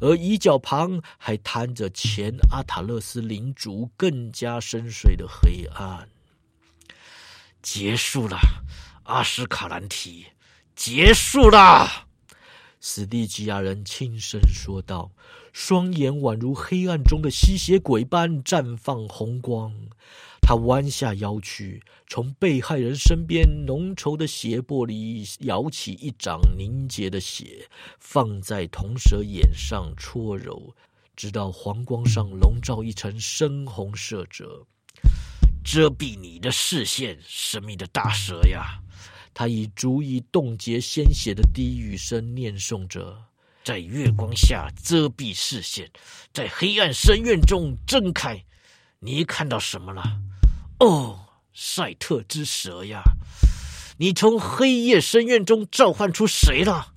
[0.00, 6.08] 而椅角旁还摊着前阿塔勒斯领主更加深邃的黑暗。
[7.62, 8.38] 结束了，
[9.04, 10.26] 阿什卡兰提，
[10.76, 12.06] 结束了。
[12.80, 15.10] 史蒂吉亚人轻声说道，
[15.54, 19.72] 双眼宛如黑暗中的吸血鬼般绽放红光。
[20.46, 27.66] 他弯下腰去，从被害人身边浓稠的血泊里舀起一掌凝结的血，
[27.98, 30.74] 放在铜蛇眼上搓揉，
[31.16, 34.66] 直到黄光上笼罩一层深红色泽，
[35.64, 38.82] 遮蔽你的视线，神秘的大蛇呀！
[39.32, 43.24] 他以足以冻结鲜血的低语声念诵着
[43.64, 45.90] ：“在月光下遮蔽视线，
[46.34, 48.44] 在黑暗深渊中睁开，
[48.98, 50.20] 你看到什么了？”
[50.84, 51.18] 哦，
[51.54, 53.02] 赛特之蛇呀！
[53.96, 56.92] 你从黑夜深渊中召唤出谁了？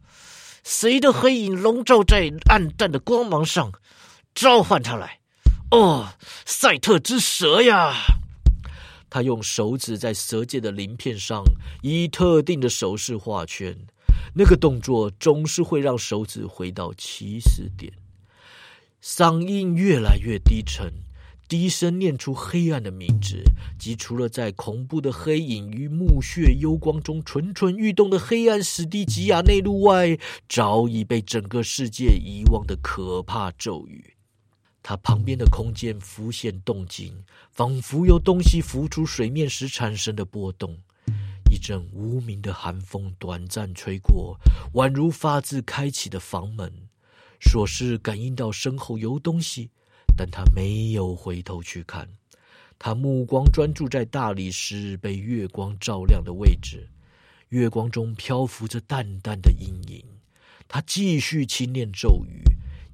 [0.62, 3.72] 谁的黑影笼罩在暗淡的光芒上？
[4.36, 5.20] 召唤他来！
[5.72, 6.10] 哦，
[6.46, 7.94] 赛特之蛇呀！
[9.10, 11.46] 他用手指在蛇界的鳞片上
[11.82, 13.74] 以特定的手势画圈，
[14.36, 17.94] 那个动作总是会让手指回到起始点。
[19.02, 20.92] 嗓音越来越低沉。
[21.48, 23.42] 低声念出黑暗的名字，
[23.80, 30.18] 即除了在恐怖的黑影与墓穴幽光中蠢蠢欲动的黑暗史蒂吉亚内陆外，
[30.50, 34.16] 早已被整个世界遗忘的可怕咒语。
[34.84, 40.78] 他旁边的空间浮现动静，仿佛有东西浮出水面时产生的波动。
[41.50, 44.38] 一阵无名的寒风短暂吹过，
[44.74, 46.74] 宛如发自开启的房门。
[47.40, 49.70] 索是感应到身后有东西。
[50.18, 52.10] 但他没有回头去看，
[52.80, 56.90] 他目光专注在大理石被月光照亮的位置，
[57.50, 60.04] 月光中漂浮着淡淡的阴影。
[60.68, 62.42] 他继续轻念咒语，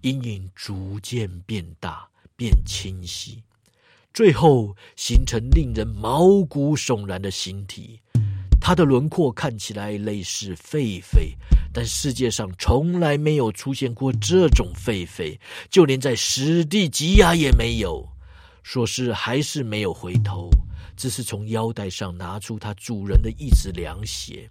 [0.02, 3.42] 阴影逐渐变大、变清晰，
[4.14, 8.02] 最后形成令人毛骨悚然的形体。
[8.66, 11.36] 他的轮廓看起来类似狒狒。
[11.74, 15.38] 但世界上从来没有出现过这种狒狒，
[15.70, 18.08] 就连在史蒂吉亚也没有。
[18.62, 20.50] 说是还是没有回头，
[20.96, 24.50] 只是从腰带上拿出他主人的一只凉鞋，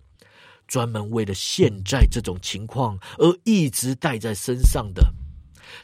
[0.66, 5.02] 专门为了现在这种情况而一直带在身上的。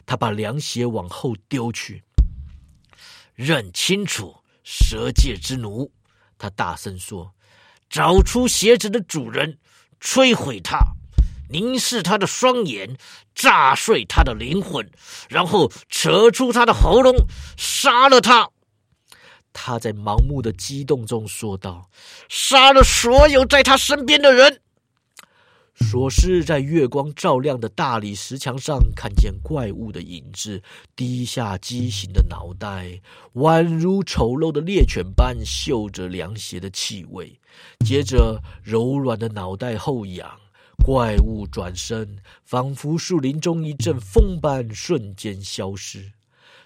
[0.05, 2.03] 他把凉鞋往后丢去，
[3.33, 5.91] 认清楚蛇界之奴，
[6.37, 7.33] 他大声说
[7.89, 9.57] ：“找出鞋子的主人，
[9.99, 10.77] 摧毁他。”
[11.51, 12.95] 凝视他的双眼，
[13.33, 14.87] 炸碎他的灵魂，
[15.29, 17.15] 然后扯出他的喉咙，
[17.57, 18.47] 杀了他。
[19.51, 21.89] 他在盲目的激动中说道
[22.29, 24.61] ：“杀了所有在他身边的人。”
[25.87, 30.61] 索斯在月光照亮的大理石墙上看见怪物的影子，
[30.95, 33.01] 低下畸形的脑袋，
[33.35, 37.39] 宛如丑陋的猎犬般嗅着凉鞋的气味，
[37.85, 40.39] 接着柔软的脑袋后仰。
[40.85, 46.11] 怪物转身，仿佛树林中一阵风般，瞬间消失。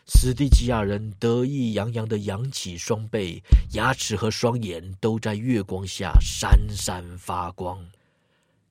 [0.06, 7.80] 斯蒂吉亚人得意洋洋地扬起双臂，牙齿和双眼都在月光下闪闪发光。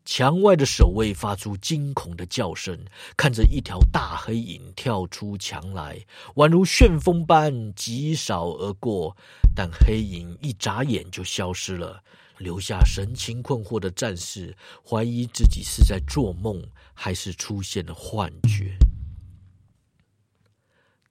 [0.05, 2.79] 墙外的守卫发出惊恐的叫声，
[3.17, 9.17] 看着一条大黑影跳出墙来，宛如旋风般疾扫而过。
[9.55, 12.03] 但黑影一眨眼就消失了。
[12.39, 16.61] 留下神情困惑的战士怀疑自己是在做梦，
[16.93, 18.77] 还是出现了幻觉。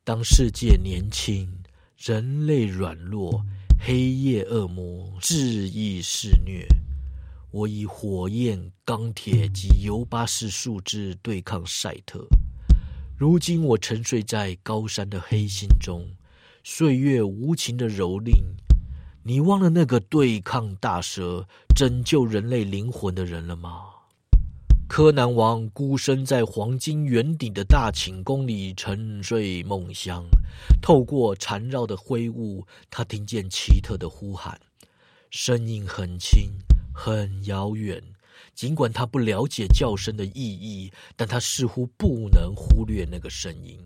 [0.04, 1.48] 当世界年轻，
[1.98, 3.46] 人类软弱，
[3.80, 6.68] 黑夜恶魔恣意肆虐，
[7.52, 12.26] 我以火焰、钢铁及尤巴氏树枝对抗赛特。
[13.18, 16.08] 如今我沉睡在高山的黑心中，
[16.64, 18.32] 岁月无情的蹂躏。
[19.24, 21.46] 你忘了那个对抗大蛇、
[21.76, 23.82] 拯救人类灵魂的人了吗？
[24.88, 30.24] 柯南王孤身在黄金圆顶的大寝宫里沉睡梦乡，
[30.82, 34.60] 透过缠绕的灰雾，他听见奇特的呼喊，
[35.30, 36.50] 声音很轻，
[36.94, 38.02] 很遥远。
[38.54, 43.80] 尽管他不了解叫声的意义，但他似乎不能忽略那个声音。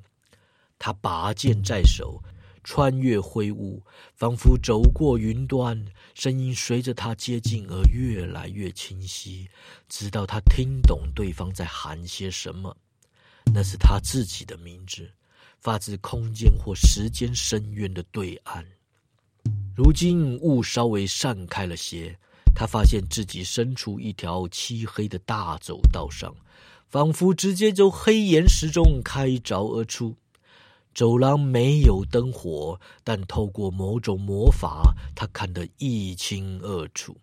[0.78, 2.22] 他拔剑在手，
[2.64, 3.82] 穿越灰雾，
[4.16, 5.86] 仿佛走过云端。
[6.14, 9.48] 声音随着他接近而越来越清晰，
[9.88, 12.76] 直到他听懂对方在喊些什么。
[13.54, 15.10] 那是他自己的名字，
[15.60, 18.66] 发自空间或时间深渊的对岸。
[19.76, 22.18] 如今雾稍微散开了些，
[22.56, 26.34] 他发现自己身处一条漆黑的大走道上，
[26.88, 30.16] 仿佛直接从黑岩石中开凿而出。
[30.94, 37.18] 走廊没有灯火，但透过某种魔法，他看得一清二楚。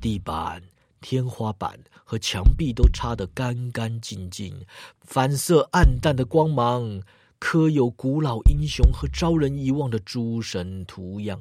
[0.00, 0.62] 地板、
[1.00, 4.64] 天花板和墙壁都擦得干干净净，
[5.00, 7.02] 反射暗淡的光芒，
[7.40, 11.40] 刻有古老英雄和招人遗忘的诸神图样。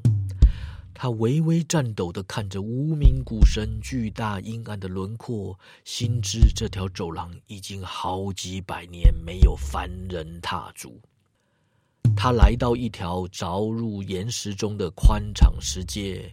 [0.94, 11.00] 他微微颤抖的看着无名古神巨大阴暗的轮廓，心知这条走廊已经好几百年没有凡人踏足。
[12.16, 16.32] 他来到一条凿入岩石中的宽敞石阶，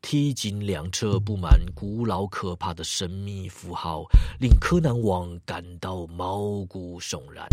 [0.00, 4.04] 梯井两侧布满古老可怕的神秘符号，
[4.40, 7.46] 令柯南王感到毛骨悚然。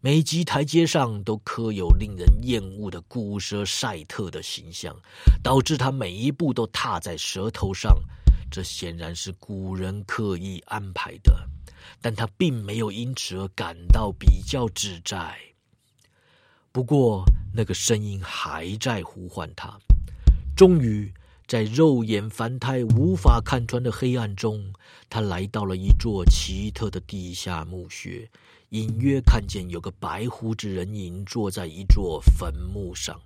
[0.00, 4.94] 每级台阶上都刻有令人厌恶的古蛇赛特的形象，
[5.42, 7.98] 导致他每一步都踏在舌头上。
[8.48, 11.48] 这显然是古人刻意安排的，
[12.00, 15.36] 但他并没有因此而感到比较自在。
[16.70, 19.76] 不过，那个声音还在呼唤他。
[20.56, 21.12] 终于，
[21.48, 24.72] 在肉眼凡胎无法看穿的黑暗中，
[25.10, 28.30] 他来到了一座奇特的地下墓穴，
[28.70, 33.20] 隐约看见有个白胡子人影坐在一座坟墓上。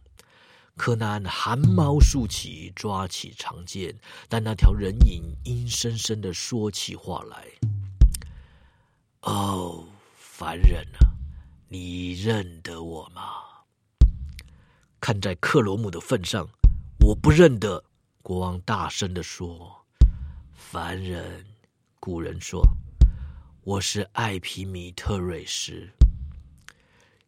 [0.76, 3.94] 柯南汗毛竖起，抓起长剑，
[4.28, 7.46] 但那条人影阴森森的说起话来
[9.22, 9.84] ：“哦，
[10.16, 11.12] 凡人啊！”
[11.68, 13.22] 你认得我吗？
[15.00, 16.46] 看在克罗姆的份上，
[17.00, 17.82] 我不认得。
[18.22, 19.84] 国王大声的说
[20.54, 21.44] ：“凡人，
[21.98, 22.62] 古人说，
[23.64, 25.88] 我是艾皮米特瑞斯。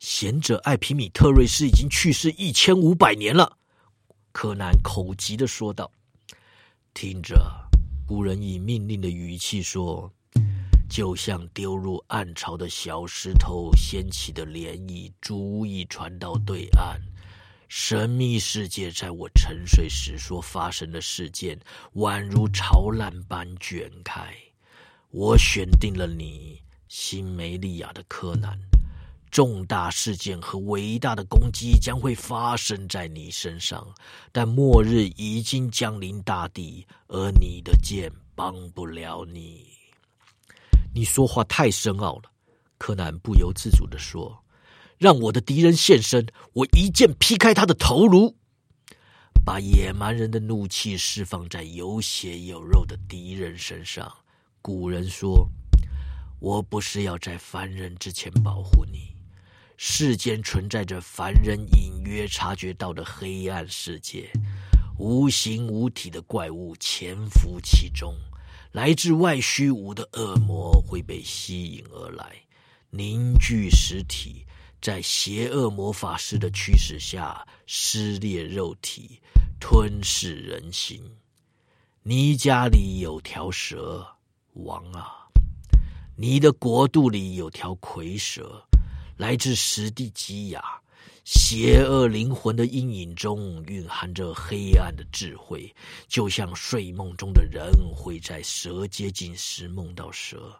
[0.00, 3.56] 贤者艾皮米特瑞斯已经去世一千五百年了。”
[4.34, 5.88] 柯南口急的说道。
[6.92, 7.36] 听着，
[8.04, 10.12] 古人以命令的语气说。
[10.88, 17.00] 就像丢入暗潮的小石头掀起的涟漪，足以传到对岸。
[17.68, 21.58] 神秘世界在我沉睡时所发生的事件，
[21.94, 24.34] 宛如潮浪般卷开。
[25.16, 28.58] 我选定了你，新梅利亚的柯南。
[29.30, 33.86] 重大事件和伟大的攻击将会发生在你身上，
[34.32, 39.68] 但末日已经降临大地，而你的剑帮不了你。
[40.92, 42.32] 你说话太深奥了，
[42.76, 44.42] 柯南不由自主的说
[44.98, 48.34] ：“让我的敌人现身，我一剑劈开他的头颅，
[49.44, 54.12] 把野蛮人的怒气释放在有血有肉的敌人身上。”
[54.66, 55.46] 古人说
[56.40, 59.14] ：“我不是要在凡人之前保护你，
[59.76, 64.32] 世间存在着凡人隐约察觉到的黑暗世界，
[64.98, 68.16] 无形无体的怪物潜伏其中。”
[68.72, 72.34] 来自外虚无的恶魔会被吸引而来，
[72.88, 74.46] 凝聚实体，
[74.80, 79.20] 在邪恶魔法师的驱使下撕裂肉体，
[79.60, 81.04] 吞噬人心。
[82.02, 84.04] 你家里有条蛇，
[84.54, 85.26] 王啊！
[86.16, 88.62] 你的国度里有条蝰蛇，
[89.16, 90.62] 来自实地基亚。
[91.24, 95.74] 邪恶灵魂的阴影中蕴含着黑暗的智慧，
[96.06, 100.54] 就像睡梦中的人会在蛇接近时梦到蛇。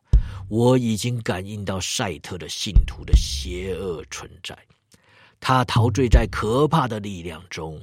[0.49, 4.59] 我已经感应到赛特的信徒的邪恶存在，
[5.39, 7.79] 他陶醉在可怕的力量中，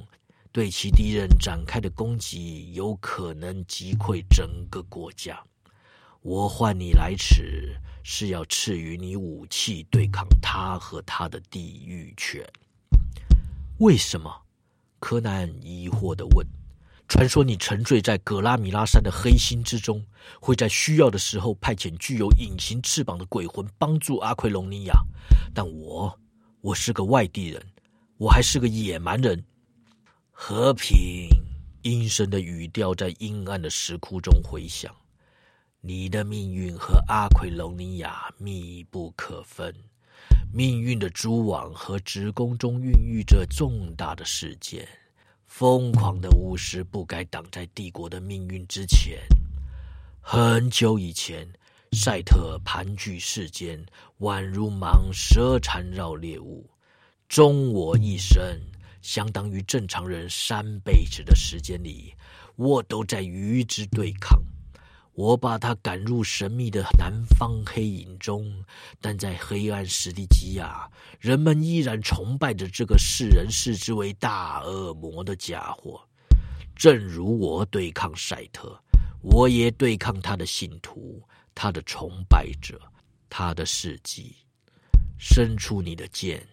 [0.50, 5.40] 对其敌人展开的攻击有可能击溃整个国家。
[6.22, 12.48] 我唤你来此，是要赐予你武器对抗他和他的地狱犬。
[13.78, 14.32] 为什么？
[15.00, 16.46] 柯南疑惑的问。
[17.08, 20.00] 传说你沉醉在格拉米拉山的黑心之中，
[20.40, 24.94] 会在需要的时候派遣具有隐形翅膀的鬼魂帮助阿奎隆尼亚。
[25.52, 26.16] 但我，
[26.60, 27.60] 我是个外地人，
[28.16, 29.44] 我还是个野蛮人。
[30.30, 31.28] 和平，
[31.82, 34.94] 阴森的语调在阴暗的石窟中回响。
[35.84, 39.74] 你的命运和阿奎隆尼亚密不可分。
[40.52, 44.86] 命运的蛛网和子宫中孕育着重大的事件。
[45.44, 49.18] 疯狂的巫师不该挡在帝国的命运之前。
[50.20, 51.44] 很久以前，
[51.90, 53.84] 赛特盘踞世间，
[54.20, 56.64] 宛如蟒蛇缠绕猎物。
[57.28, 58.40] 终我一生，
[59.02, 62.14] 相当于正常人三辈子的时间里，
[62.54, 64.40] 我都在与之对抗。
[65.14, 68.50] 我把他赶入神秘的南方黑影中，
[69.00, 70.90] 但在黑暗史蒂基亚，
[71.20, 76.00] 人们依然崇拜着这个世人视之为大恶魔的家伙。
[76.74, 78.76] 正如我对抗赛特，
[79.20, 81.22] 我也对抗他的信徒、
[81.54, 82.80] 他的崇拜者、
[83.28, 84.34] 他的事迹。
[85.24, 86.44] 伸出你的剑，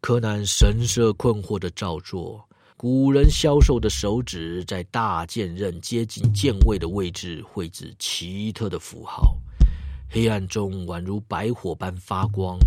[0.00, 2.48] 柯南神色困惑的照做。
[2.82, 9.38] 古人消瘦的手指在大剑刃接近剑位的位置绘制奇特的符号，
[10.10, 12.58] 黑暗中宛如白火般发光。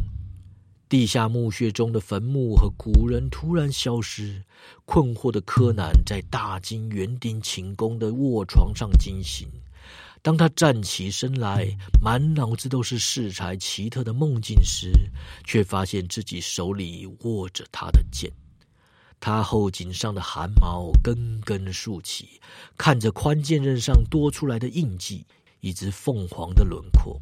[0.87, 4.41] 地下墓穴中的坟墓和古人突然消失，
[4.85, 9.49] 困惑的柯南在大金园丁寝宫的卧床上惊醒。
[10.21, 11.67] 当他站起身来，
[12.01, 14.93] 满脑子都是适才奇特的梦境时，
[15.43, 18.31] 却发现自己手里握着他的剑。
[19.19, 22.39] 他后颈上的汗毛根根竖起，
[22.77, 25.25] 看着宽剑刃上多出来的印记，
[25.61, 27.19] 一只凤凰的轮廓。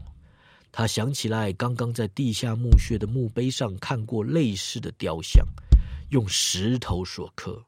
[0.72, 5.46] 他想起来，刚刚在地下墓穴的墓碑上看过类似的雕像，
[6.10, 7.64] 用石头所刻。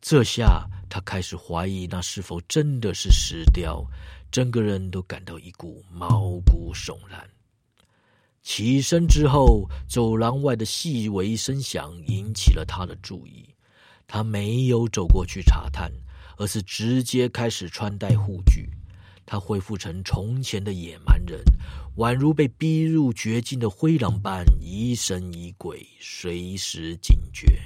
[0.00, 3.84] 这下他开始怀疑，那是否真的是石雕？
[4.30, 7.28] 整个人都感到一股毛骨悚然。
[8.42, 13.46] 起身之后，走廊外的细微声响引起了他的注意。
[14.08, 15.92] 他没有走过去查探，
[16.38, 18.68] 而是直接开始穿戴护具。
[19.24, 21.38] 他恢复成从前的野蛮人，
[21.98, 27.60] 宛如被逼入绝境的灰狼般疑神疑鬼，随时警觉。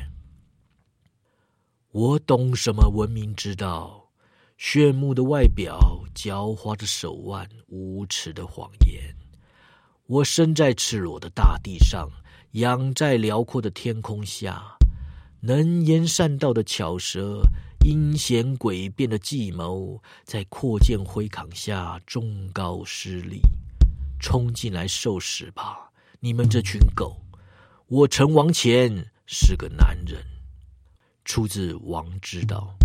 [1.92, 4.10] 我懂什么文明之道？
[4.58, 9.14] 炫目的外表，狡猾的手腕，无耻的谎言。
[10.06, 12.08] 我身在赤裸的大地上，
[12.52, 14.71] 仰在辽阔的天空下。
[15.44, 17.42] 能言善道的巧舌，
[17.84, 23.40] 阴险诡辩的计谋，在阔剑挥扛下终告失利。
[24.20, 25.90] 冲进来受死吧，
[26.20, 27.16] 你们这群狗！
[27.88, 30.24] 我成王前是个男人。
[31.24, 32.76] 出自《王之道》。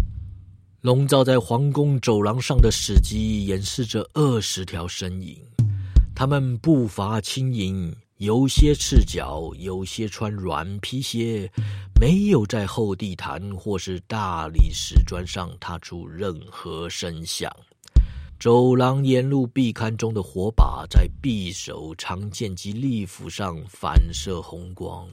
[0.82, 5.46] 笼罩在皇宫走廊上的史记演示着二十条身影，
[6.16, 7.96] 他们步伐轻盈。
[8.18, 11.52] 有些赤脚，有些穿软皮鞋，
[12.02, 17.56] 没有在厚地毯或是大理石砖上踏出任何声响。
[18.40, 25.08] 走廊沿路壁龛中的火把在匕首、长剑及利斧上反射红光。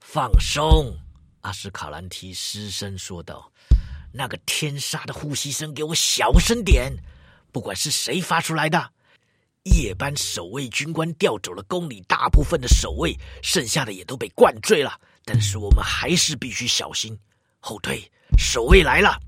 [0.00, 0.96] 放松，
[1.42, 3.52] 阿斯卡兰提失声说道
[4.14, 6.96] ：“那个天杀的呼吸声，给我小声点！
[7.50, 8.92] 不管是谁发出来的。”
[9.64, 15.00] 夜班守卫军官调走了宫里大部分的守卫，剩下的也都被灌醉了。
[15.24, 17.16] 但是我们还是必须小心
[17.60, 18.02] 后退。
[18.36, 19.20] 守卫来了，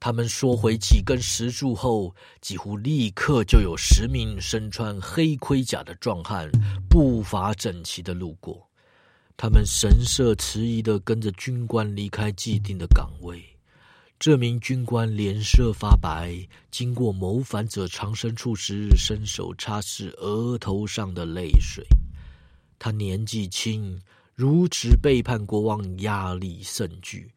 [0.00, 6.50] 他们缩回几根石柱后，几乎立刻就有十名身穿黑盔甲的壮汉
[6.88, 8.68] 步伐整齐的路过。
[9.36, 13.51] 他们神色迟疑的跟着军官离开既定的岗位。
[14.22, 21.84] 这名军官脸色发白，经过谋反者藏身处时，伸手擦拭额头上的泪水。
[22.78, 24.00] 他年纪轻，
[24.36, 27.32] 如此背叛国王，压力甚巨。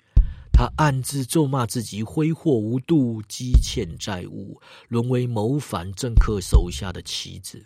[0.53, 7.65] 他暗自咒骂自己挥霍无度，积欠债务，沦为谋反政客手下的棋子。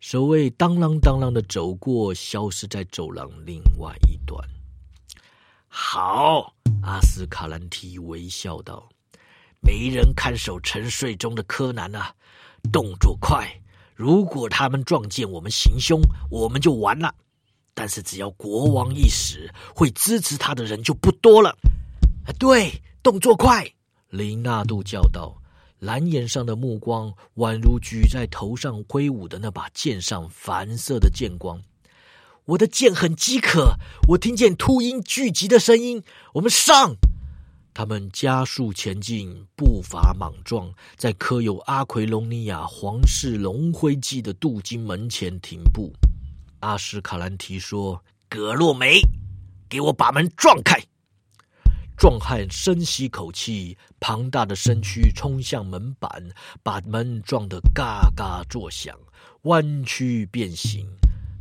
[0.00, 4.44] 守卫当啷当啷的走过，消失在走廊另外一端。
[5.76, 6.54] 好。
[6.82, 8.88] 阿斯卡兰提微笑道
[9.60, 12.14] ：“没人看守沉睡中的柯南啊，
[12.70, 13.44] 动作快。
[13.96, 16.00] 如果他们撞见我们行凶，
[16.30, 17.12] 我们就完了。
[17.74, 21.56] 但是只要国王一死，会支持他的人就不多了。”
[22.38, 22.70] 对，
[23.02, 23.68] 动作快！
[24.10, 25.36] 林纳度叫道，
[25.80, 31.60] 蓝眼上的目光宛如举在头上挥舞的那把剑上反射的剑光。
[32.48, 33.78] 我的剑很饥渴，
[34.08, 36.02] 我听见秃鹰聚集的声音。
[36.34, 36.94] 我们上！
[37.72, 45.90] 他们加速前进，步伐莽撞，在刻有阿奎隆尼亚皇室龙徽记的镀金门前停步。
[46.60, 49.00] 阿什卡兰提说：“葛洛梅，
[49.66, 50.78] 给我把门撞开！”
[51.96, 56.10] 壮汉深吸口气，庞大的身躯冲向门板，
[56.62, 58.94] 把门撞得嘎嘎作响，
[59.44, 60.86] 弯曲变形。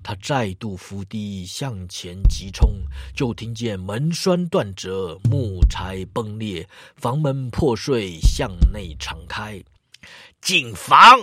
[0.04, 2.82] 他再度伏低向前急冲，
[3.16, 9.64] 就听见门栓断折、木材崩裂、房门破碎，向内敞开。
[10.42, 11.22] 进房！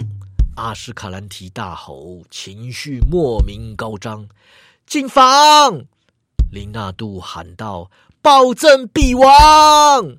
[0.57, 4.27] 阿斯卡兰提大吼，情绪莫名高涨。
[4.87, 5.85] 进房！
[6.51, 10.19] 林纳度喊道：“保证必亡！”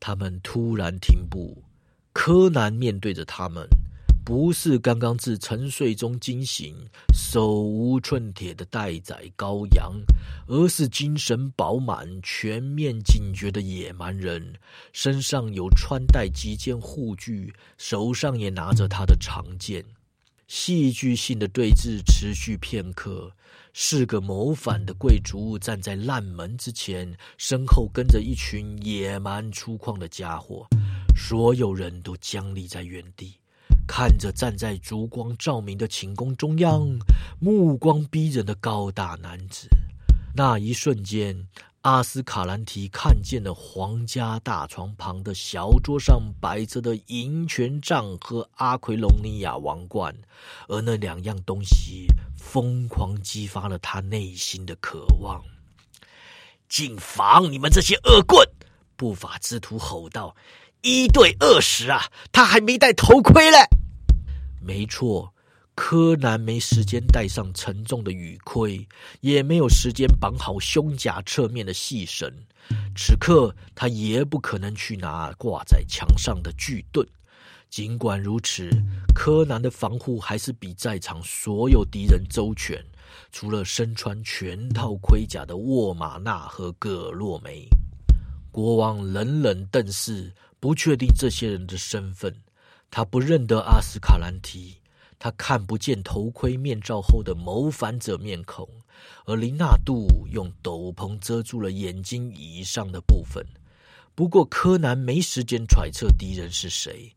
[0.00, 1.62] 他们突然停步，
[2.12, 3.68] 柯南面对着他们。
[4.24, 6.76] 不是刚刚自沉睡中惊醒、
[7.12, 9.92] 手无寸铁的待宰羔羊，
[10.46, 14.54] 而是精神饱满、全面警觉的野蛮人，
[14.92, 19.84] 身上有穿戴极件护具，手上也拿着他的长剑。
[20.46, 23.32] 戏剧性的对峙持续片刻，
[23.72, 30.66] 是个谋反的贵族站在烂门之前，身后跟着一群野蛮粗犷的家伙，
[31.16, 33.39] 所有人都僵立在原地。
[33.92, 36.86] 看着站在烛光照明的寝宫中央，
[37.40, 39.68] 目光逼人的高大男子，
[40.32, 41.48] 那一瞬间，
[41.80, 50.14] 阿斯卡兰提看见了皇家大床旁的小桌上摆着的银权杖和阿奎隆尼亚王冠，
[50.68, 52.06] 而那两样东西
[52.38, 55.42] 疯狂激发了他内心的渴望。
[56.68, 58.48] 进房，你们这些恶棍！
[58.94, 60.36] 不法之徒吼道
[60.82, 63.58] ：“一对二十啊，他还没戴头盔嘞！”
[64.62, 65.32] 没错，
[65.74, 68.86] 柯南没时间戴上沉重的雨盔，
[69.20, 72.32] 也没有时间绑好胸甲侧面的细绳。
[72.94, 77.06] 此刻，他也不可能去拿挂在墙上的巨盾。
[77.68, 78.68] 尽管如此，
[79.14, 82.82] 柯南的防护还是比在场所有敌人周全。
[83.32, 87.66] 除了身穿全套盔甲的沃玛纳和葛洛梅，
[88.52, 92.36] 国王冷冷瞪视，不确定这些人的身份。
[92.90, 94.76] 他不认得阿斯卡兰提，
[95.18, 98.68] 他看不见头盔面罩后的谋反者面孔，
[99.24, 103.44] 而林纳度用斗篷遮住了眼睛以上的部分。
[104.14, 107.12] 不过柯南没时间揣测敌人是谁，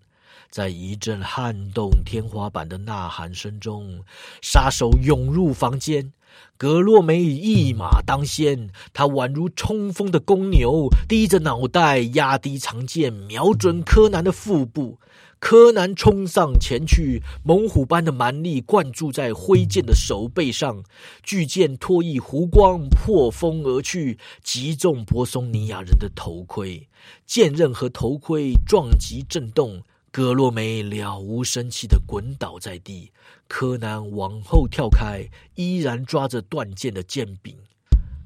[0.49, 4.05] 在一阵撼动天花板的呐喊声中，
[4.41, 6.13] 杀手涌入房间。
[6.57, 14.99] 格洛梅一马当先，他宛如冲锋的公牛，低着脑袋，压低长剑，瞄准柯南的腹部。
[15.39, 20.83] 柯南冲上前去，猛虎般的蛮力灌注在挥剑的手背上，
[21.21, 26.87] 巨剑脱翼弧光，破风而去，击中博松尼亚人的头盔。
[27.25, 29.83] 剑刃和头盔撞击震动，
[30.15, 33.11] 葛洛梅了无生气的滚倒在地。
[33.47, 37.57] 柯南往后跳开，依然抓着断剑的剑柄。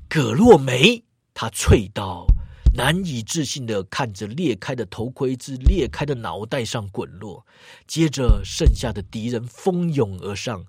[0.10, 2.28] 葛洛梅，他脆道。
[2.76, 7.48] 难以置信的看着裂开的头盔自裂开的脑袋上滚落，
[7.88, 10.66] 接着剩下的敌人蜂拥而上，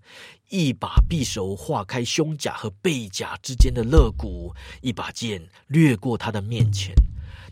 [0.51, 6.95] 一把匕首划开胸甲和背甲之间的肋骨，一把剑掠过他的面前。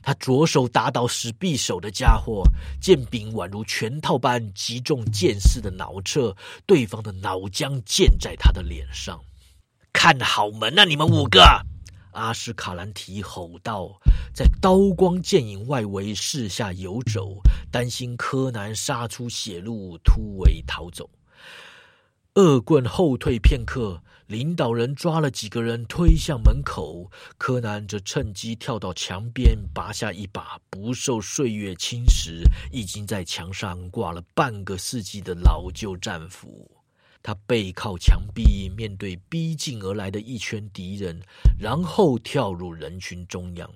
[0.06, 2.44] 他左手打倒使匕首的家伙，
[2.80, 9.20] 剑柄宛如拳套般击中剑士的脑侧，对方的脑浆溅在他的脸上。
[9.92, 11.40] 看好门啊，你们五个！
[12.12, 14.00] 阿斯卡兰提吼道，
[14.32, 17.42] 在刀光剑影外围四下游走，
[17.72, 21.10] 担心柯南杀出血路突围逃走。
[22.34, 27.08] 恶棍后退片刻，领导人抓了几个人推向门口，
[27.38, 36.68] 柯南则趁机跳到墙边，拔下一把不受岁月侵蚀、已经在墙上挂了半个世纪的老旧战斧。
[37.22, 41.20] 他背靠墙壁，面对逼近而来的一圈敌人，
[41.56, 43.70] 然后跳入人群中央。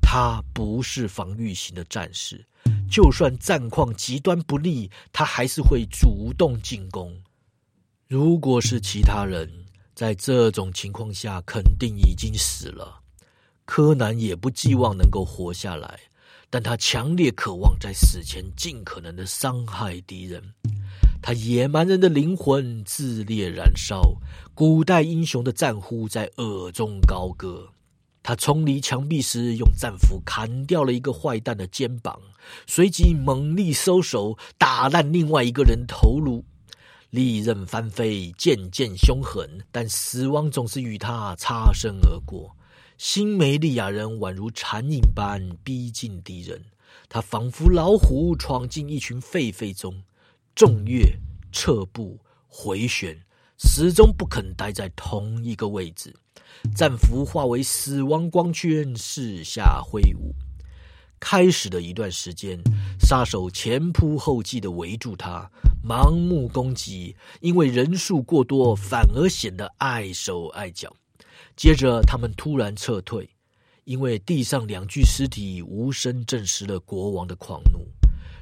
[0.00, 2.46] 他不是防御型的战士，
[2.90, 7.22] 就算战况极端不利，他还是会主动进攻。
[8.06, 9.63] 如果是其他人，
[9.94, 13.00] 在这种情况下肯定已经死了。
[13.64, 15.98] 柯南也不寄望能够活下来，
[16.50, 20.42] 但他强烈渴望在死前尽可能的伤害敌人。
[21.22, 24.16] 他野蛮人的灵魂炽烈燃烧，
[24.54, 27.68] 古代英雄的战呼在耳中高歌。
[28.22, 32.18] 他冲离墙壁时，用战斧砍掉了一个坏蛋的肩膀，
[32.66, 36.44] 随即猛力收手，打烂另外一个人头颅。
[37.14, 42.56] 利刃翻飞，剑剑凶狠，但死亡总是与他擦身而过。
[42.98, 46.60] 新梅利亚人宛如残影般逼近敌人，
[47.08, 50.02] 他仿佛老虎闯进一群狒狒中。
[50.56, 51.16] 纵跃、
[51.52, 53.16] 撤步、回旋，
[53.58, 56.12] 始终不肯待在同一个位置。
[56.74, 60.34] 战俘化为死亡光圈，四下挥舞。
[61.20, 62.60] 开始的一段时间，
[62.98, 65.48] 杀手前仆后继的围住他，
[65.86, 70.90] 盲目攻击，因为人数过多，反而显得碍手碍脚。
[71.54, 73.28] 接着，他们突然撤退，
[73.84, 77.86] 因为地上两具尸体无声证实了国王的狂怒。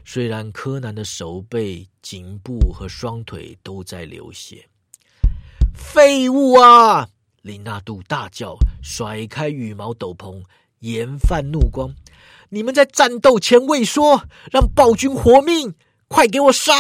[0.05, 4.68] 虽然柯南的手背、颈部和双腿都在流血，
[5.74, 7.09] 废物啊！
[7.43, 10.43] 林纳度大叫，甩开羽毛斗篷，
[10.80, 11.93] 眼泛怒光。
[12.51, 15.74] 你们在战斗前未说，让暴君活命！
[16.09, 16.74] 快给我上！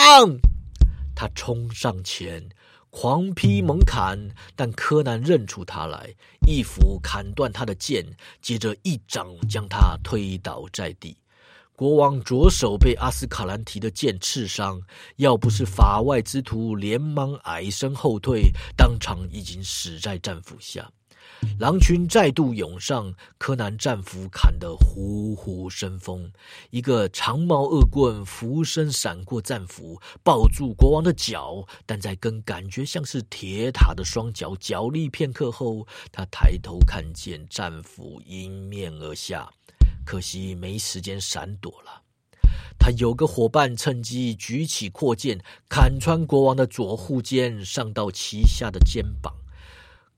[1.22, 2.48] 他冲上前，
[2.90, 4.18] 狂劈猛砍，
[4.56, 6.12] 但柯南认出他来，
[6.48, 8.04] 一斧砍断他的剑，
[8.40, 11.16] 接着一掌将他推倒在地。
[11.76, 14.82] 国王左手被阿斯卡兰提的剑刺伤，
[15.14, 20.90] 要不是法外之徒连忙矮身后退，当场已经死在战斧下。
[21.58, 26.32] 狼群再度涌上，柯南战斧砍得呼呼生风。
[26.70, 39.48] 一个长矛恶棍俯身闪过战斧，抱住国王的脚，但在跟感觉像是铁塔的双脚角力片刻后，他抬头看见战斧迎面而下，
[40.04, 42.02] 可惜没时间闪躲了。
[42.78, 45.38] 他有个伙伴趁机举起阔剑，
[45.68, 49.32] 砍穿国王的左护肩，上到旗下的肩膀。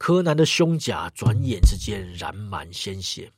[0.06, 3.32] 柯南的胸甲转眼之间染满鲜血，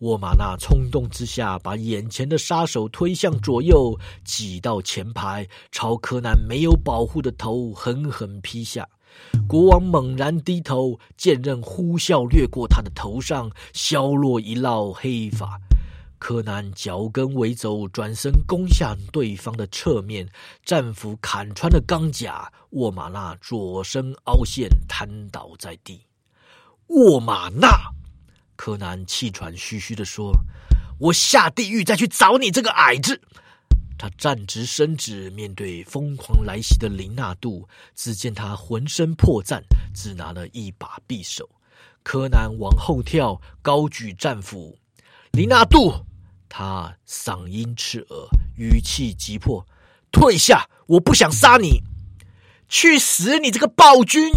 [0.00, 8.86] 沃玛纳冲动之下把眼前的杀手推向左右，挤到前排，朝柯南没有保护的头狠狠劈下。
[9.48, 15.58] 国王猛然低头，剑刃呼啸掠过他的头上，削落一道黑发。
[16.22, 20.24] 柯南脚跟围走，转身攻向对方的侧面，
[20.64, 22.48] 战斧砍穿了钢甲。
[22.70, 26.06] 沃玛纳左身凹陷，瘫倒在地。
[26.86, 27.68] 沃玛纳，
[28.54, 30.32] 柯南气喘吁吁的说
[31.00, 33.20] ：“我下地狱再去找你这个矮子。”
[33.98, 37.68] 他站直身子，面对疯狂来袭的林纳度。
[37.96, 39.60] 只见他浑身破绽，
[39.92, 41.50] 只拿了一把匕首。
[42.04, 44.78] 柯南往后跳，高举战斧。
[45.32, 45.92] 林纳度。
[46.54, 48.28] 他嗓音刺耳，
[48.58, 49.66] 语气急迫
[50.12, 50.68] ：“退下！
[50.86, 51.82] 我不想杀你，
[52.68, 53.38] 去死！
[53.38, 54.30] 你这个暴君！”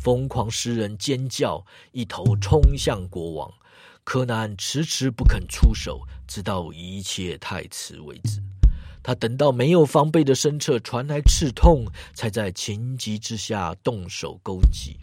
[0.00, 3.52] 疯狂诗人尖叫，一头冲向国王。
[4.04, 8.42] 柯南迟迟不肯出手，直到一切太迟为止。
[9.02, 11.84] 他等到没有防备的身侧传来刺痛，
[12.14, 14.96] 才在情急之下动手攻击。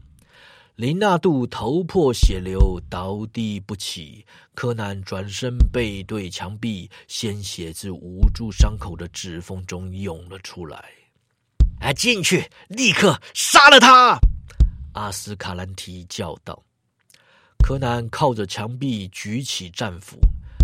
[0.81, 4.25] 林纳度头破血流，倒地不起。
[4.55, 10.83] 柯南转身背对墙壁，鲜血自捂住伤口的指缝中涌了出来。
[11.79, 11.93] 啊！
[11.93, 14.17] 进去，立刻杀了他！
[14.93, 16.59] 阿斯卡兰提叫道。
[17.63, 20.17] 柯南靠着墙壁举起战斧，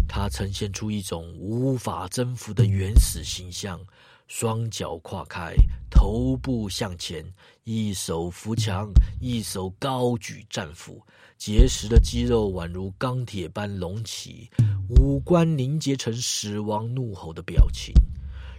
[0.09, 3.79] 他呈现出一种无法征服的原始形象。
[4.27, 5.55] 双脚跨开，
[5.89, 7.25] 头部向前，
[7.63, 11.01] 一手扶墙，一手高举战斧，
[11.37, 14.49] 结实的肌肉宛如钢铁般隆起，
[14.89, 17.93] 五官凝结成死亡怒吼的表情，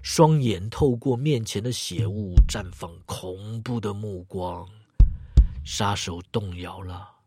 [0.02, 4.66] 双眼透过面前的血雾绽放恐怖的目光。
[5.64, 7.17] 杀手动摇了。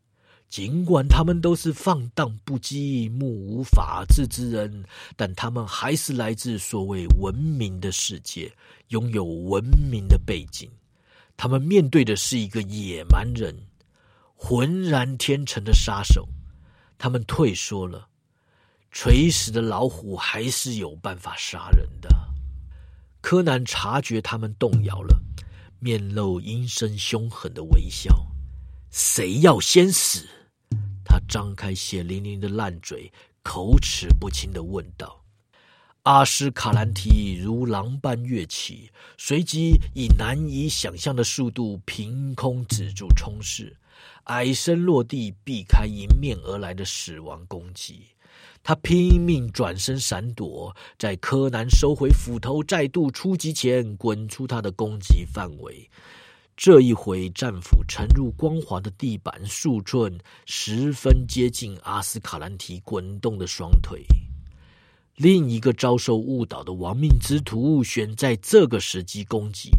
[0.52, 4.84] 尽管他们都是放荡不羁、目无法治之人，
[5.16, 8.52] 但他们还是来自所谓文明的世界，
[8.90, 10.70] 拥有文明的背景。
[11.38, 13.56] 他们面对的是一个野蛮人，
[14.36, 16.28] 浑然天成的杀手。
[16.98, 18.10] 他们退缩了。
[18.92, 22.10] 垂死的老虎还是有办法杀人的。
[23.22, 25.18] 柯南察觉他们动摇了，
[25.80, 28.28] 面露阴森凶狠的微笑。
[28.92, 30.28] 谁要先死？
[31.04, 33.12] 他张开血淋淋的烂嘴，
[33.44, 35.24] 口齿不清的问道
[36.04, 43.76] ：“阿斯卡兰提如狼般跃起，随即以难以想象的速度凭空止住冲势，
[44.26, 48.08] 矮身落地，避开迎面而来的死亡攻击。
[48.64, 55.90] 他拼命转身闪躲，在柯南收回斧头再度出击前，滚出他的攻击范围。”
[56.58, 64.06] 这一回，战斧沉入光滑的地板数寸，十分接近阿斯卡兰提滚动的双腿。
[65.16, 69.72] 另一个遭受误导的亡命之徒选在这个时机攻击，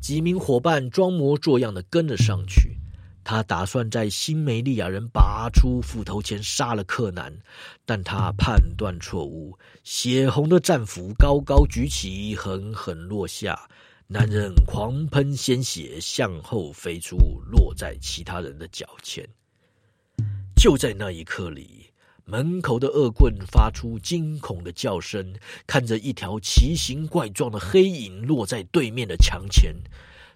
[0.00, 2.78] 几名伙伴装模作样的跟了上去。
[3.22, 7.30] 他打算在新梅利亚人拔出斧头前杀了柯南，
[7.84, 13.68] 但他判断错误，血红的战斧高高举起，狠狠落下。
[14.10, 19.22] 男人狂喷鲜血，向后飞出，落在其他人的脚前。
[20.56, 21.90] 就在那一刻里，
[22.24, 25.34] 门口的恶棍发出惊恐的叫声，
[25.66, 29.74] 看着一条奇形怪状的黑影落在对面的墙前。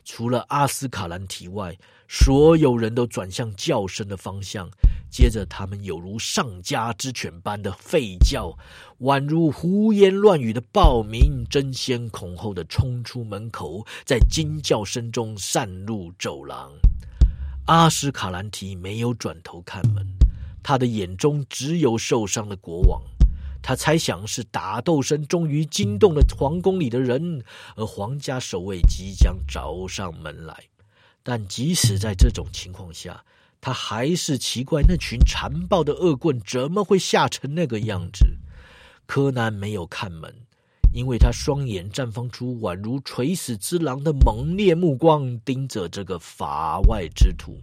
[0.04, 1.74] 除了阿斯卡兰提外，
[2.14, 4.68] 所有人都转向叫声的方向。
[5.10, 8.54] 接着，他们有如上家之犬般的吠叫，
[9.00, 16.70] 宛如胡言乱语的暴民，争先恐后的冲出门口，在惊叫声中散入走廊。
[17.64, 20.06] 阿斯卡兰提没有转头看门，
[20.62, 23.00] 他的眼中只有受伤的国王。
[23.62, 27.42] 他猜想是打斗声终于惊动了皇宫里的人，
[27.74, 30.71] 而皇家守卫即将找上门来。
[31.22, 33.24] 但即使在这种情况下，
[33.60, 38.38] 他还是奇怪那群残暴的恶棍怎么会吓成那个样子。
[39.06, 40.34] 柯南没有看门，
[40.92, 47.60] 因为他双眼绽放出宛如垂死之狼的猛烈目光，盯着这个法外之徒。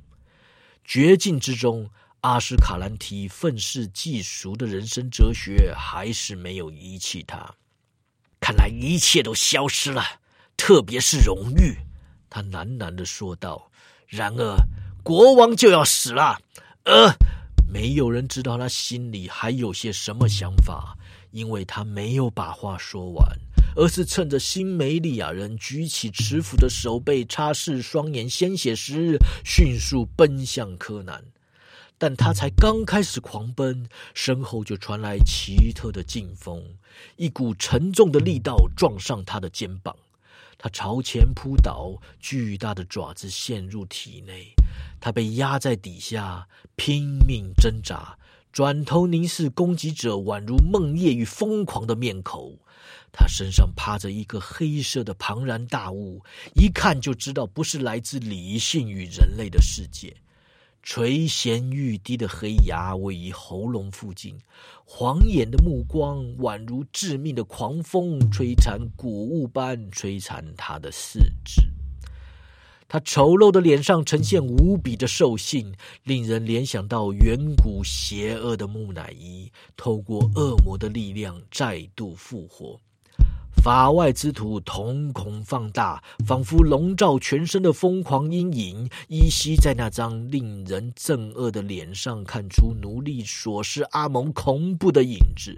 [0.84, 1.89] 绝境之中。
[2.22, 7.55] 阿斯卡兰提愤世嫉俗的人生哲学还是没有遗弃他。
[8.41, 10.03] 看来一切都消失了，
[10.57, 11.78] 特别是荣誉。
[12.30, 13.69] 他喃喃的说道。
[14.07, 14.55] 然而，
[15.03, 16.39] 国王就要死了。
[16.86, 17.13] 呃，
[17.71, 20.97] 没有人知道他心里还有些什么想法，
[21.32, 23.38] 因为他没有把话说完，
[23.75, 31.23] 而是趁着新梅利亚人举起持斧的手背擦拭双眼鲜血时，迅速奔向柯南。
[32.01, 36.63] 但他才刚开始狂奔，身后就传来奇特的劲风，
[37.17, 39.93] 一股沉重的力道撞上他的肩膀，
[40.62, 44.53] 他朝前扑倒，巨大的爪子陷入体内，
[44.99, 46.45] 他被压在底下，
[46.76, 48.18] 拼命挣扎，
[48.51, 52.60] 转头凝视攻击者宛如梦魇与疯狂的面孔，
[53.14, 56.22] 他身上趴着一个黑色的庞然大物，
[56.55, 60.14] 一看就知道不是来自理性与人类的世界。
[60.82, 64.39] 垂涎欲滴的黑牙位于喉咙附近，
[64.86, 71.61] 晃眼的目光宛如致命的狂风，摧残谷物般摧残他的四肢。
[72.88, 82.80] 他丑陋的脸上呈现无比的兽性，令人联想到远古邪恶的木乃伊，透过恶魔的力量再度复活。
[83.62, 95.53] 法外之徒瞳孔放大，仿佛笼罩全身的疯狂阴影，依稀在那张令人憎恶的脸上看出奴隶所示阿蒙恐怖的影子。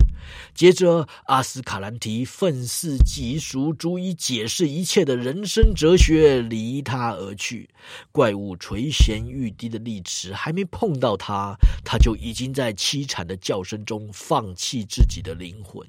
[0.56, 7.70] 接着，阿斯卡兰提愤世嫉俗、足以解释一切的人生哲学离他而去。
[8.12, 15.86] 怪物垂涎欲滴的利齿还没碰到他，他就已经在凄惨的叫声中放弃自己的灵魂。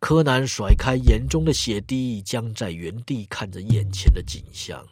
[0.00, 4.86] 柯南甩开眼中的血滴，僵在原地看着眼前的景象。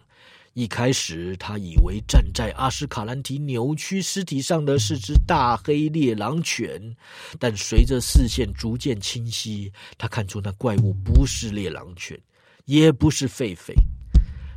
[0.53, 6.97] 一开始，他以为站在阿斯卡兰提扭曲尸体上的是只大黑猎狼犬，
[7.39, 12.19] 但随着视线逐渐清晰，他看出那怪物不是猎狼犬，
[12.65, 13.75] 也不是狒狒。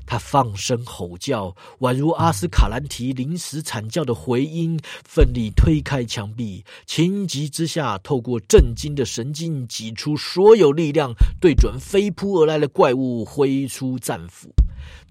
[0.10, 14.50] 他放声吼叫，宛如阿斯卡兰提临死惨叫的回音，奋力推开墙壁，情急之下，透过震惊的神经，挤出所有力量，对准飞扑而来的怪物挥出战斧。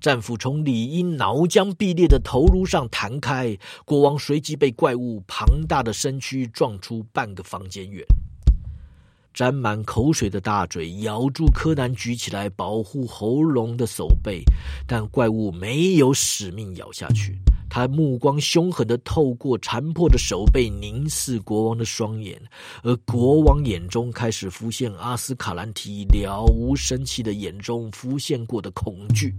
[0.00, 8.04] 战斧从理应脑浆毕裂的头颅上弹开，国王随即被怪物庞大的身躯撞出半个房间远。
[9.38, 14.42] 沾满口水的大嘴咬住柯南举起来保护喉咙的手背，
[14.84, 17.38] 但怪物没有使命咬下去。
[17.70, 22.36] 他目光凶狠的透过残破的手背凝视国王的双眼，
[22.82, 29.32] 而国王眼中开始浮现阿斯卡兰提了无生气的眼中浮现过的恐惧。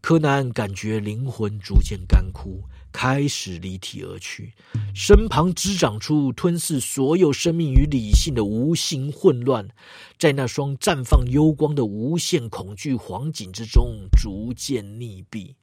[0.00, 2.58] 柯南感觉灵魂逐渐干枯。
[2.94, 4.52] 开始离体而去，
[4.94, 9.68] 身旁滋长出吞噬所有生命与理性的无形混乱，
[10.16, 15.54] 在那双绽放幽光的无限恐惧黄景之中逐渐溺毙。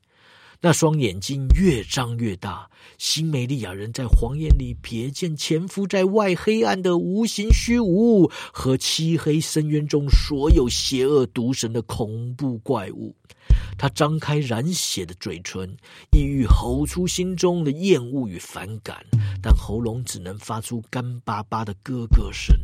[0.63, 13.15] 那双眼睛越张越大，新美利亚人在黄眼里瞥见潜伏在外黑暗的无形虚无和漆黑深渊中所有邪恶毒神的恐怖怪物。
[13.75, 15.67] 他张开染血的嘴唇，
[16.11, 19.03] 意欲吼出心中的厌恶与反感，
[19.41, 22.55] 但喉咙只能发出干巴巴的咯咯声。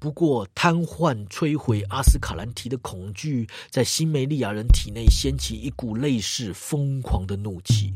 [0.00, 7.92] 不过，瘫痪摧毁阿斯卡兰提的恐惧，在新梅利亚人体内掀起一股类似疯狂的怒气。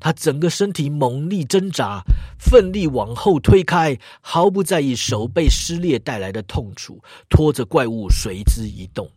[0.00, 2.02] 他整个身体猛力挣扎，
[2.38, 9.08] 奋力往后推开，毫不在意手背撕裂带来的痛楚，拖着怪物随之移动。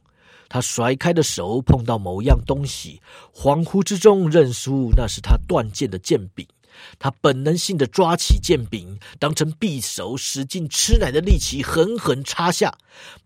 [0.47, 3.01] 他甩开的手碰到某样东西，
[3.33, 6.45] 恍惚之中认出那是他断剑的剑柄。
[6.99, 12.77] 他本能性的抓起剑柄，当成匕首，使劲吃奶的力气狠狠插下，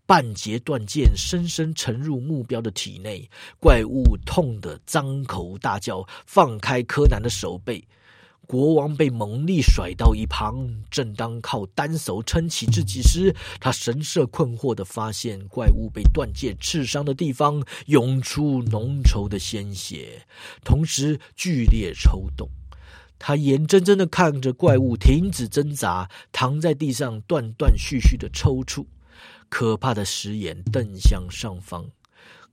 [0.06, 3.28] 半截断剑深深沉入目标的体内。
[3.60, 7.82] 怪物痛得张口大叫，放开柯南的手背。
[8.48, 20.24] 国王被猛力甩到一旁，正当靠单手撑起自己时，他神色困惑的发现，怪物被断剑刺伤的地方涌出浓稠的鲜血，
[20.64, 22.48] 同时剧烈抽动。
[23.18, 28.84] 他眼睁睁的看着怪物停止挣扎，躺在地上断断续续的抽搐，
[29.48, 31.84] 可怕的石眼瞪向上方。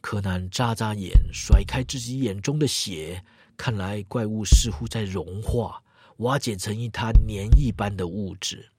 [0.01, 3.23] 柯南眨眨眼，甩开自己眼中的血。
[3.55, 5.81] 看来怪物似乎在融化，
[6.17, 8.69] 瓦解成一滩粘液般的物质。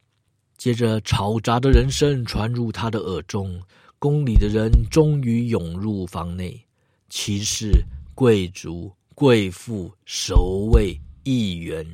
[0.56, 3.62] 接着，嘈杂的人声传入他的耳中。
[3.98, 6.66] 宫里的人终于涌入房内，
[7.08, 11.84] 骑士、贵族、贵妇、守卫、议员，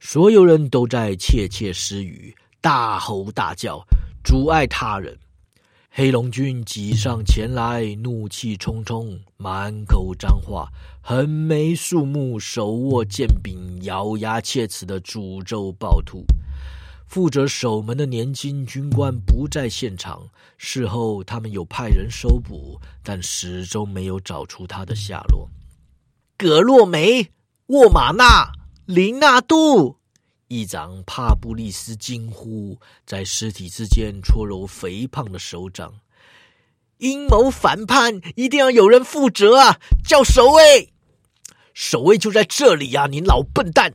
[0.00, 3.80] 所有人都在窃窃私语，大吼大叫，
[4.24, 5.16] 阻碍他人。
[5.92, 10.68] 黑龙君挤上前来，怒气冲冲，满口脏话，
[11.00, 16.24] 横眉竖目，手握剑柄，咬牙切齿的诅咒暴徒。
[17.08, 20.28] 负责守门的年轻军官不在现场，
[20.58, 25.50] 事后他们有派人搜捕，但始终没有找出他的下落。
[26.38, 27.28] 葛洛梅、
[27.66, 28.52] 沃玛纳、
[28.90, 29.98] 林纳杜。
[30.48, 32.76] 议长帕布利斯惊呼，
[33.06, 35.94] 在尸体之间搓揉肥胖的手掌。
[36.98, 39.78] 阴谋反叛，一定要有人负责啊！
[40.04, 40.92] 叫守卫，
[41.72, 43.06] 守卫就在这里呀！
[43.08, 43.94] 你老笨蛋！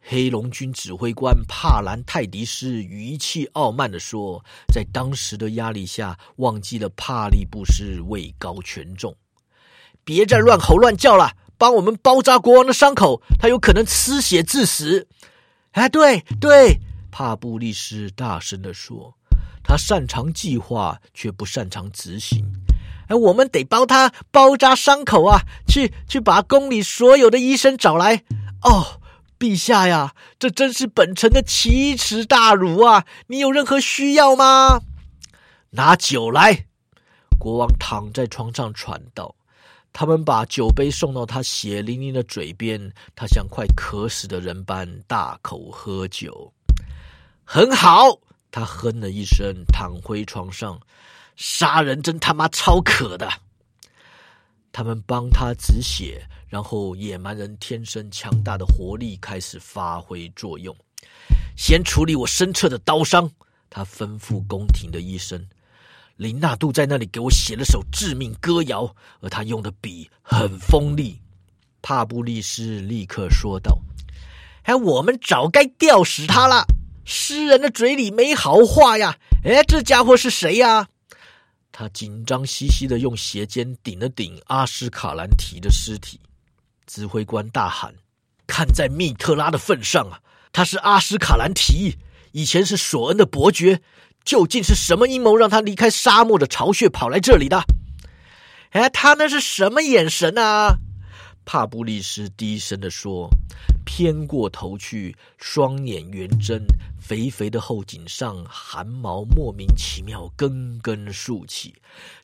[0.00, 9.12] 黑龙军指挥官帕兰泰迪斯语气傲慢的说，在当时的压力下，忘记了帕利布斯位高权重。
[10.04, 15.06] 别再乱吼乱叫了，帮我们包扎国王的伤口，他有可能失血致死。
[15.72, 16.80] 哎，对对，
[17.10, 19.14] 帕布利斯大声的说
[19.62, 22.42] ：“他擅长计划，却不擅长执行。
[23.08, 25.42] 哎，我们得帮他包扎伤口啊！
[25.68, 28.24] 去去，把宫里所有的医生找来。
[28.62, 28.98] 哦，
[29.38, 33.04] 陛下呀，这真是本城的奇耻大辱啊！
[33.26, 34.80] 你有任何需要吗？
[35.72, 36.64] 拿酒来。”
[37.38, 39.34] 国王躺在床上喘道。
[39.92, 42.80] 他们把酒杯送到他血淋淋的嘴边，
[43.14, 46.52] 他像快渴死的人般大口喝酒。
[47.44, 48.16] 很好，
[48.50, 50.80] 他哼了一声，躺回床上。
[51.36, 53.28] 杀人真他妈超渴的。
[54.72, 60.74] 他们帮他止血，然后野蛮人天生强大的活力开始发挥作用。
[61.56, 63.28] 先处理我身侧的刀伤，
[63.68, 65.44] 他吩咐宫廷的医生。
[66.20, 71.18] 林纳度在那里给我写了首致命歌谣，而他用的笔很锋利。
[71.80, 73.78] 帕布利斯立刻说道
[74.64, 76.66] ：“哎，我们早该吊死他了！
[77.06, 79.16] 诗人的嘴里没好话呀！
[79.44, 80.86] 哎，这家伙是谁呀？”
[81.72, 86.20] 他紧张兮兮的用鞋尖顶了顶阿斯卡兰提的尸体。
[86.86, 87.94] 指挥官大喊
[88.46, 90.20] ：“看在密特拉的份上啊，
[90.52, 91.96] 他是阿斯卡兰提，
[92.32, 93.80] 以前是索恩的伯爵。”
[94.24, 97.62] 究竟是什么阴谋让他离开沙漠的巢穴跑来这里的？
[98.70, 100.78] 哎，他那是什么眼神啊？
[101.44, 103.28] 帕布利斯低声的说，
[103.84, 106.62] 偏过头去，双眼圆睁，
[107.00, 111.74] 肥肥的后颈上汗毛莫名其妙根根竖起。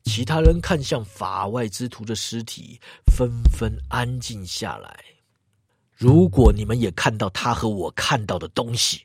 [0.05, 4.97] 其他人看向法外之徒的尸体，纷纷安静下来。
[5.97, 9.01] 如果你们也看到他和我看到的东西。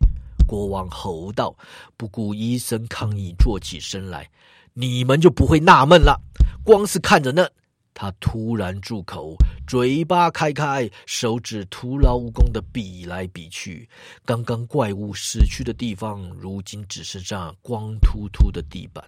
[0.52, 1.56] 国王吼道
[1.95, 4.30] ：“不顾医生抗议，坐起身来。
[4.74, 6.20] 你们就不会纳闷了？
[6.62, 7.49] 光是看着那……”
[7.93, 13.88] 他突然住口，嘴巴开开，手指徒劳无功的比来比去。
[14.26, 19.02] 刚刚怪物死去的地方，如今只剩下光秃秃的地板。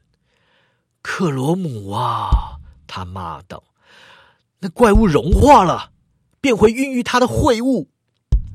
[1.01, 2.29] 克罗姆啊！
[2.87, 3.61] 他骂道
[4.59, 5.91] ：“那怪物融化了，
[6.39, 7.89] 变回孕育他的秽物。”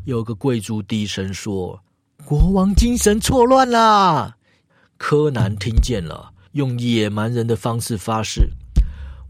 [0.07, 1.85] 有个贵族低声说。
[2.29, 4.37] 国王精神错乱啦！
[4.99, 8.51] 柯南听见了，用野蛮人的方式发誓：“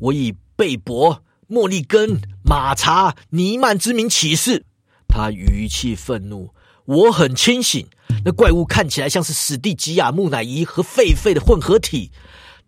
[0.01, 4.65] 我以贝博、莫利根、马查、尼曼之名起誓。”
[5.07, 6.53] 他语气愤怒
[6.87, 7.87] ：“我很清醒，
[8.25, 12.11] 那怪物看起来像是史蒂吉亚木乃伊和狒狒的混合体。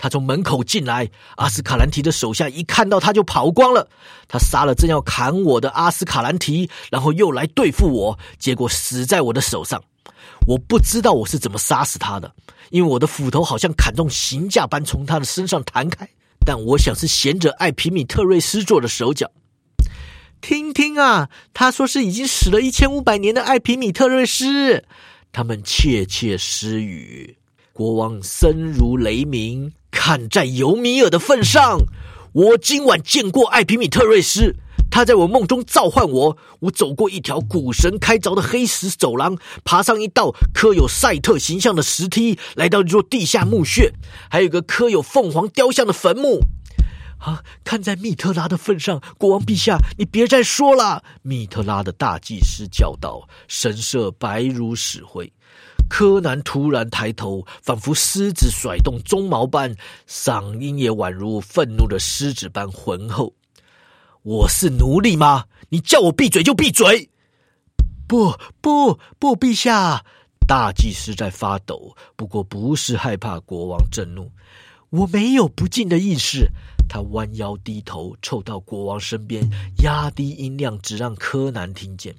[0.01, 3.87] 他从门口进来，阿斯卡兰提的手下一看到他就跑光了。
[4.27, 9.83] 他杀了正要砍我的阿斯卡兰提，然后又来对付我，结果死在我的手上。”
[10.49, 12.33] 我不知道我是怎么杀死他的，
[12.71, 16.09] 因为我的斧头好像砍中刑架般从他的身上弹开。
[16.47, 19.31] 但我想是贤者艾皮米特瑞斯做的手脚。
[20.41, 24.83] 听听啊，他说是已经死了一千五百年的艾皮米特瑞斯。
[25.31, 27.37] 他们窃窃私语。
[27.73, 31.81] 国王声如雷鸣，看在尤米尔的份上，
[32.33, 34.57] 我今晚见过艾皮米特瑞斯。
[34.91, 43.93] 他在我梦中召唤我，我走过一条古神开凿的黑石走廊，爬上一道刻有赛特形象的石梯，来到一座地下墓穴，
[44.29, 46.41] 还有个刻有凤凰雕像的坟墓。
[47.19, 47.45] 啊！
[47.63, 51.05] 看在密特拉的份上，国王陛下，你别再说了。
[51.21, 55.31] 密特拉的大祭司叫道，神色白如死灰。
[55.91, 59.75] 柯南突然抬头，仿佛狮子甩动鬃毛般，
[60.09, 63.35] 嗓音也宛如愤怒的狮子般浑厚。
[64.23, 65.47] 我是奴隶吗？
[65.71, 67.11] 你叫我闭嘴就闭嘴！
[68.07, 70.05] 不不不，陛下！
[70.47, 74.31] 大祭司在发抖，不过不是害怕国王震怒。
[74.91, 76.49] 我没有不敬的意思。
[76.89, 79.49] 他弯腰低头，凑到国王身边，
[79.83, 82.15] 压低音量，只让柯南听见：“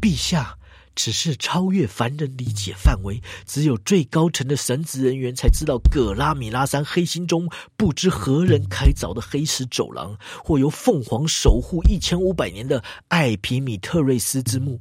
[0.00, 0.56] 陛下。”
[0.96, 14.80] 只是超越凡人理解范围，只有最高层的神职人员才知道，葛拉米拉山黑心中不知何人开凿的黑石走廊，或由凤凰守护一千五百年的艾皮米特瑞斯之墓。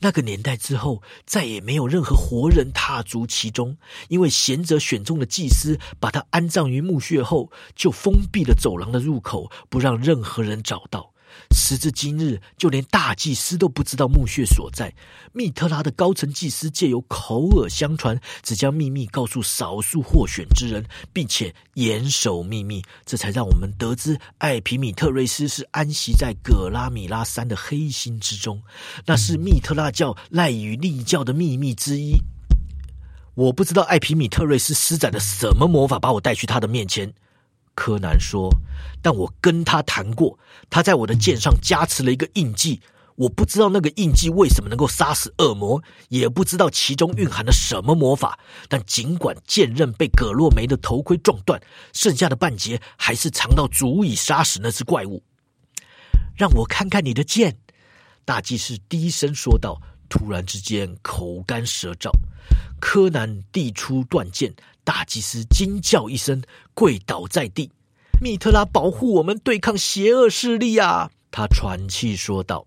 [0.00, 3.76] 那个年代之后，再也没有任何活人踏足其中，
[4.08, 11.11] 因为贤者选中的祭司把他安葬于墓穴后，就封闭了走廊的入口，不让任何人找到。
[11.52, 14.92] 时至今日，就连大祭司都不知道墓穴所在。
[15.32, 28.62] 密特拉的高层祭司借由口耳相传，只将秘密告诉少数获选之人，并且严守秘密，这才让我们得知艾皮米特瑞斯是安息在葛拉米拉山的黑心之中。
[29.06, 32.16] 那是密特拉教赖以立教的秘密之一。
[33.34, 37.12] 我不知道艾皮米特瑞斯施展了什么魔法，把我带去他的面前。
[37.74, 38.50] 柯南说
[39.00, 42.80] ：“但我跟他谈过，他在我的剑上加持了一个印记。
[43.16, 48.38] 我不知道那个印记为什么能够杀死恶魔，也不知道其中蕴含了什么魔法。
[48.68, 51.60] 但尽管剑刃被葛洛梅的头盔撞断，
[51.92, 55.22] 剩下的半截还是长到足以杀死那只怪物。
[56.34, 57.58] 让我看看你的剑。”
[58.24, 59.80] 大祭司低声说道。
[60.12, 62.10] 突然之间，口干舌燥。
[62.78, 64.52] 柯南递出断剑。
[64.84, 66.42] 大祭司惊叫一声，
[66.74, 67.70] 跪倒在地。
[68.20, 71.10] 密特拉保护我们，对抗邪恶势力啊！
[71.30, 72.66] 他喘气说道：“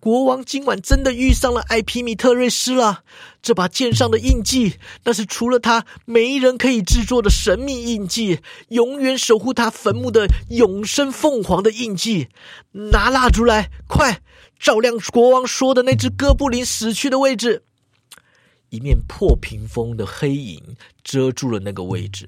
[0.00, 3.04] 国王今晚真的遇上了艾皮米特瑞斯了。
[3.40, 12.28] 这把剑上的印记，那是除了他没人可以制作的神秘印记，永远守护他坟墓的永生凤凰的印记。
[12.72, 14.20] 拿蜡烛来，快
[14.60, 17.64] 照亮国王说的那只哥布林死去的位置。”
[18.70, 20.62] 一面破屏风的黑影
[21.02, 22.24] 遮住了那个位置。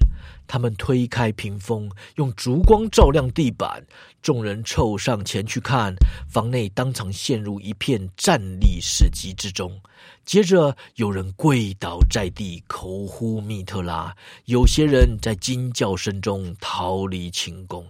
[0.49, 3.87] 他们推开屏风，用烛光照亮地板。
[4.21, 5.95] 众人凑上前去看，
[6.29, 9.81] 房内当场陷入一片战栗死寂之中。
[10.25, 14.13] 接着，有人跪倒在地，口呼密特拉；
[14.47, 17.87] 有些人在惊叫声中逃离寝宫。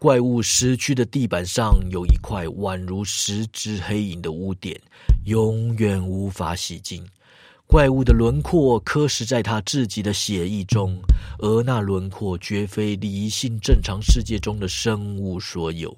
[0.00, 4.80] 怪物失去的地板上有一块宛如十只黑影的污点，
[5.26, 7.06] 永远无法洗净。
[7.66, 10.98] 怪物的轮廓刻蚀在他自己的血液中，
[11.38, 15.94] 而那轮廓绝非理性正常世界中的生物所有。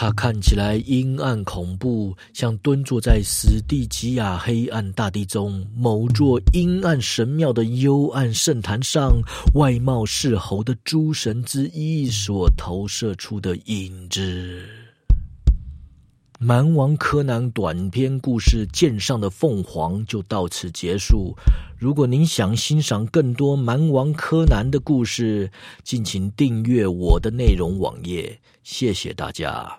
[0.00, 9.20] 它看起来阴暗恐怖，像蹲坐在史蒂吉亚黑暗大地中某座阴暗神庙的幽暗圣坛上，
[9.54, 14.62] 外貌是猴的诸神之一所投射出的影子。
[16.38, 21.34] 蛮王柯南短篇故事《剑上的凤凰》就到此结束。
[21.76, 25.50] 如果您想欣赏更多蛮王柯南的故事，
[25.82, 28.38] 敬请订阅我的内容网页。
[28.62, 29.76] 谢谢大家。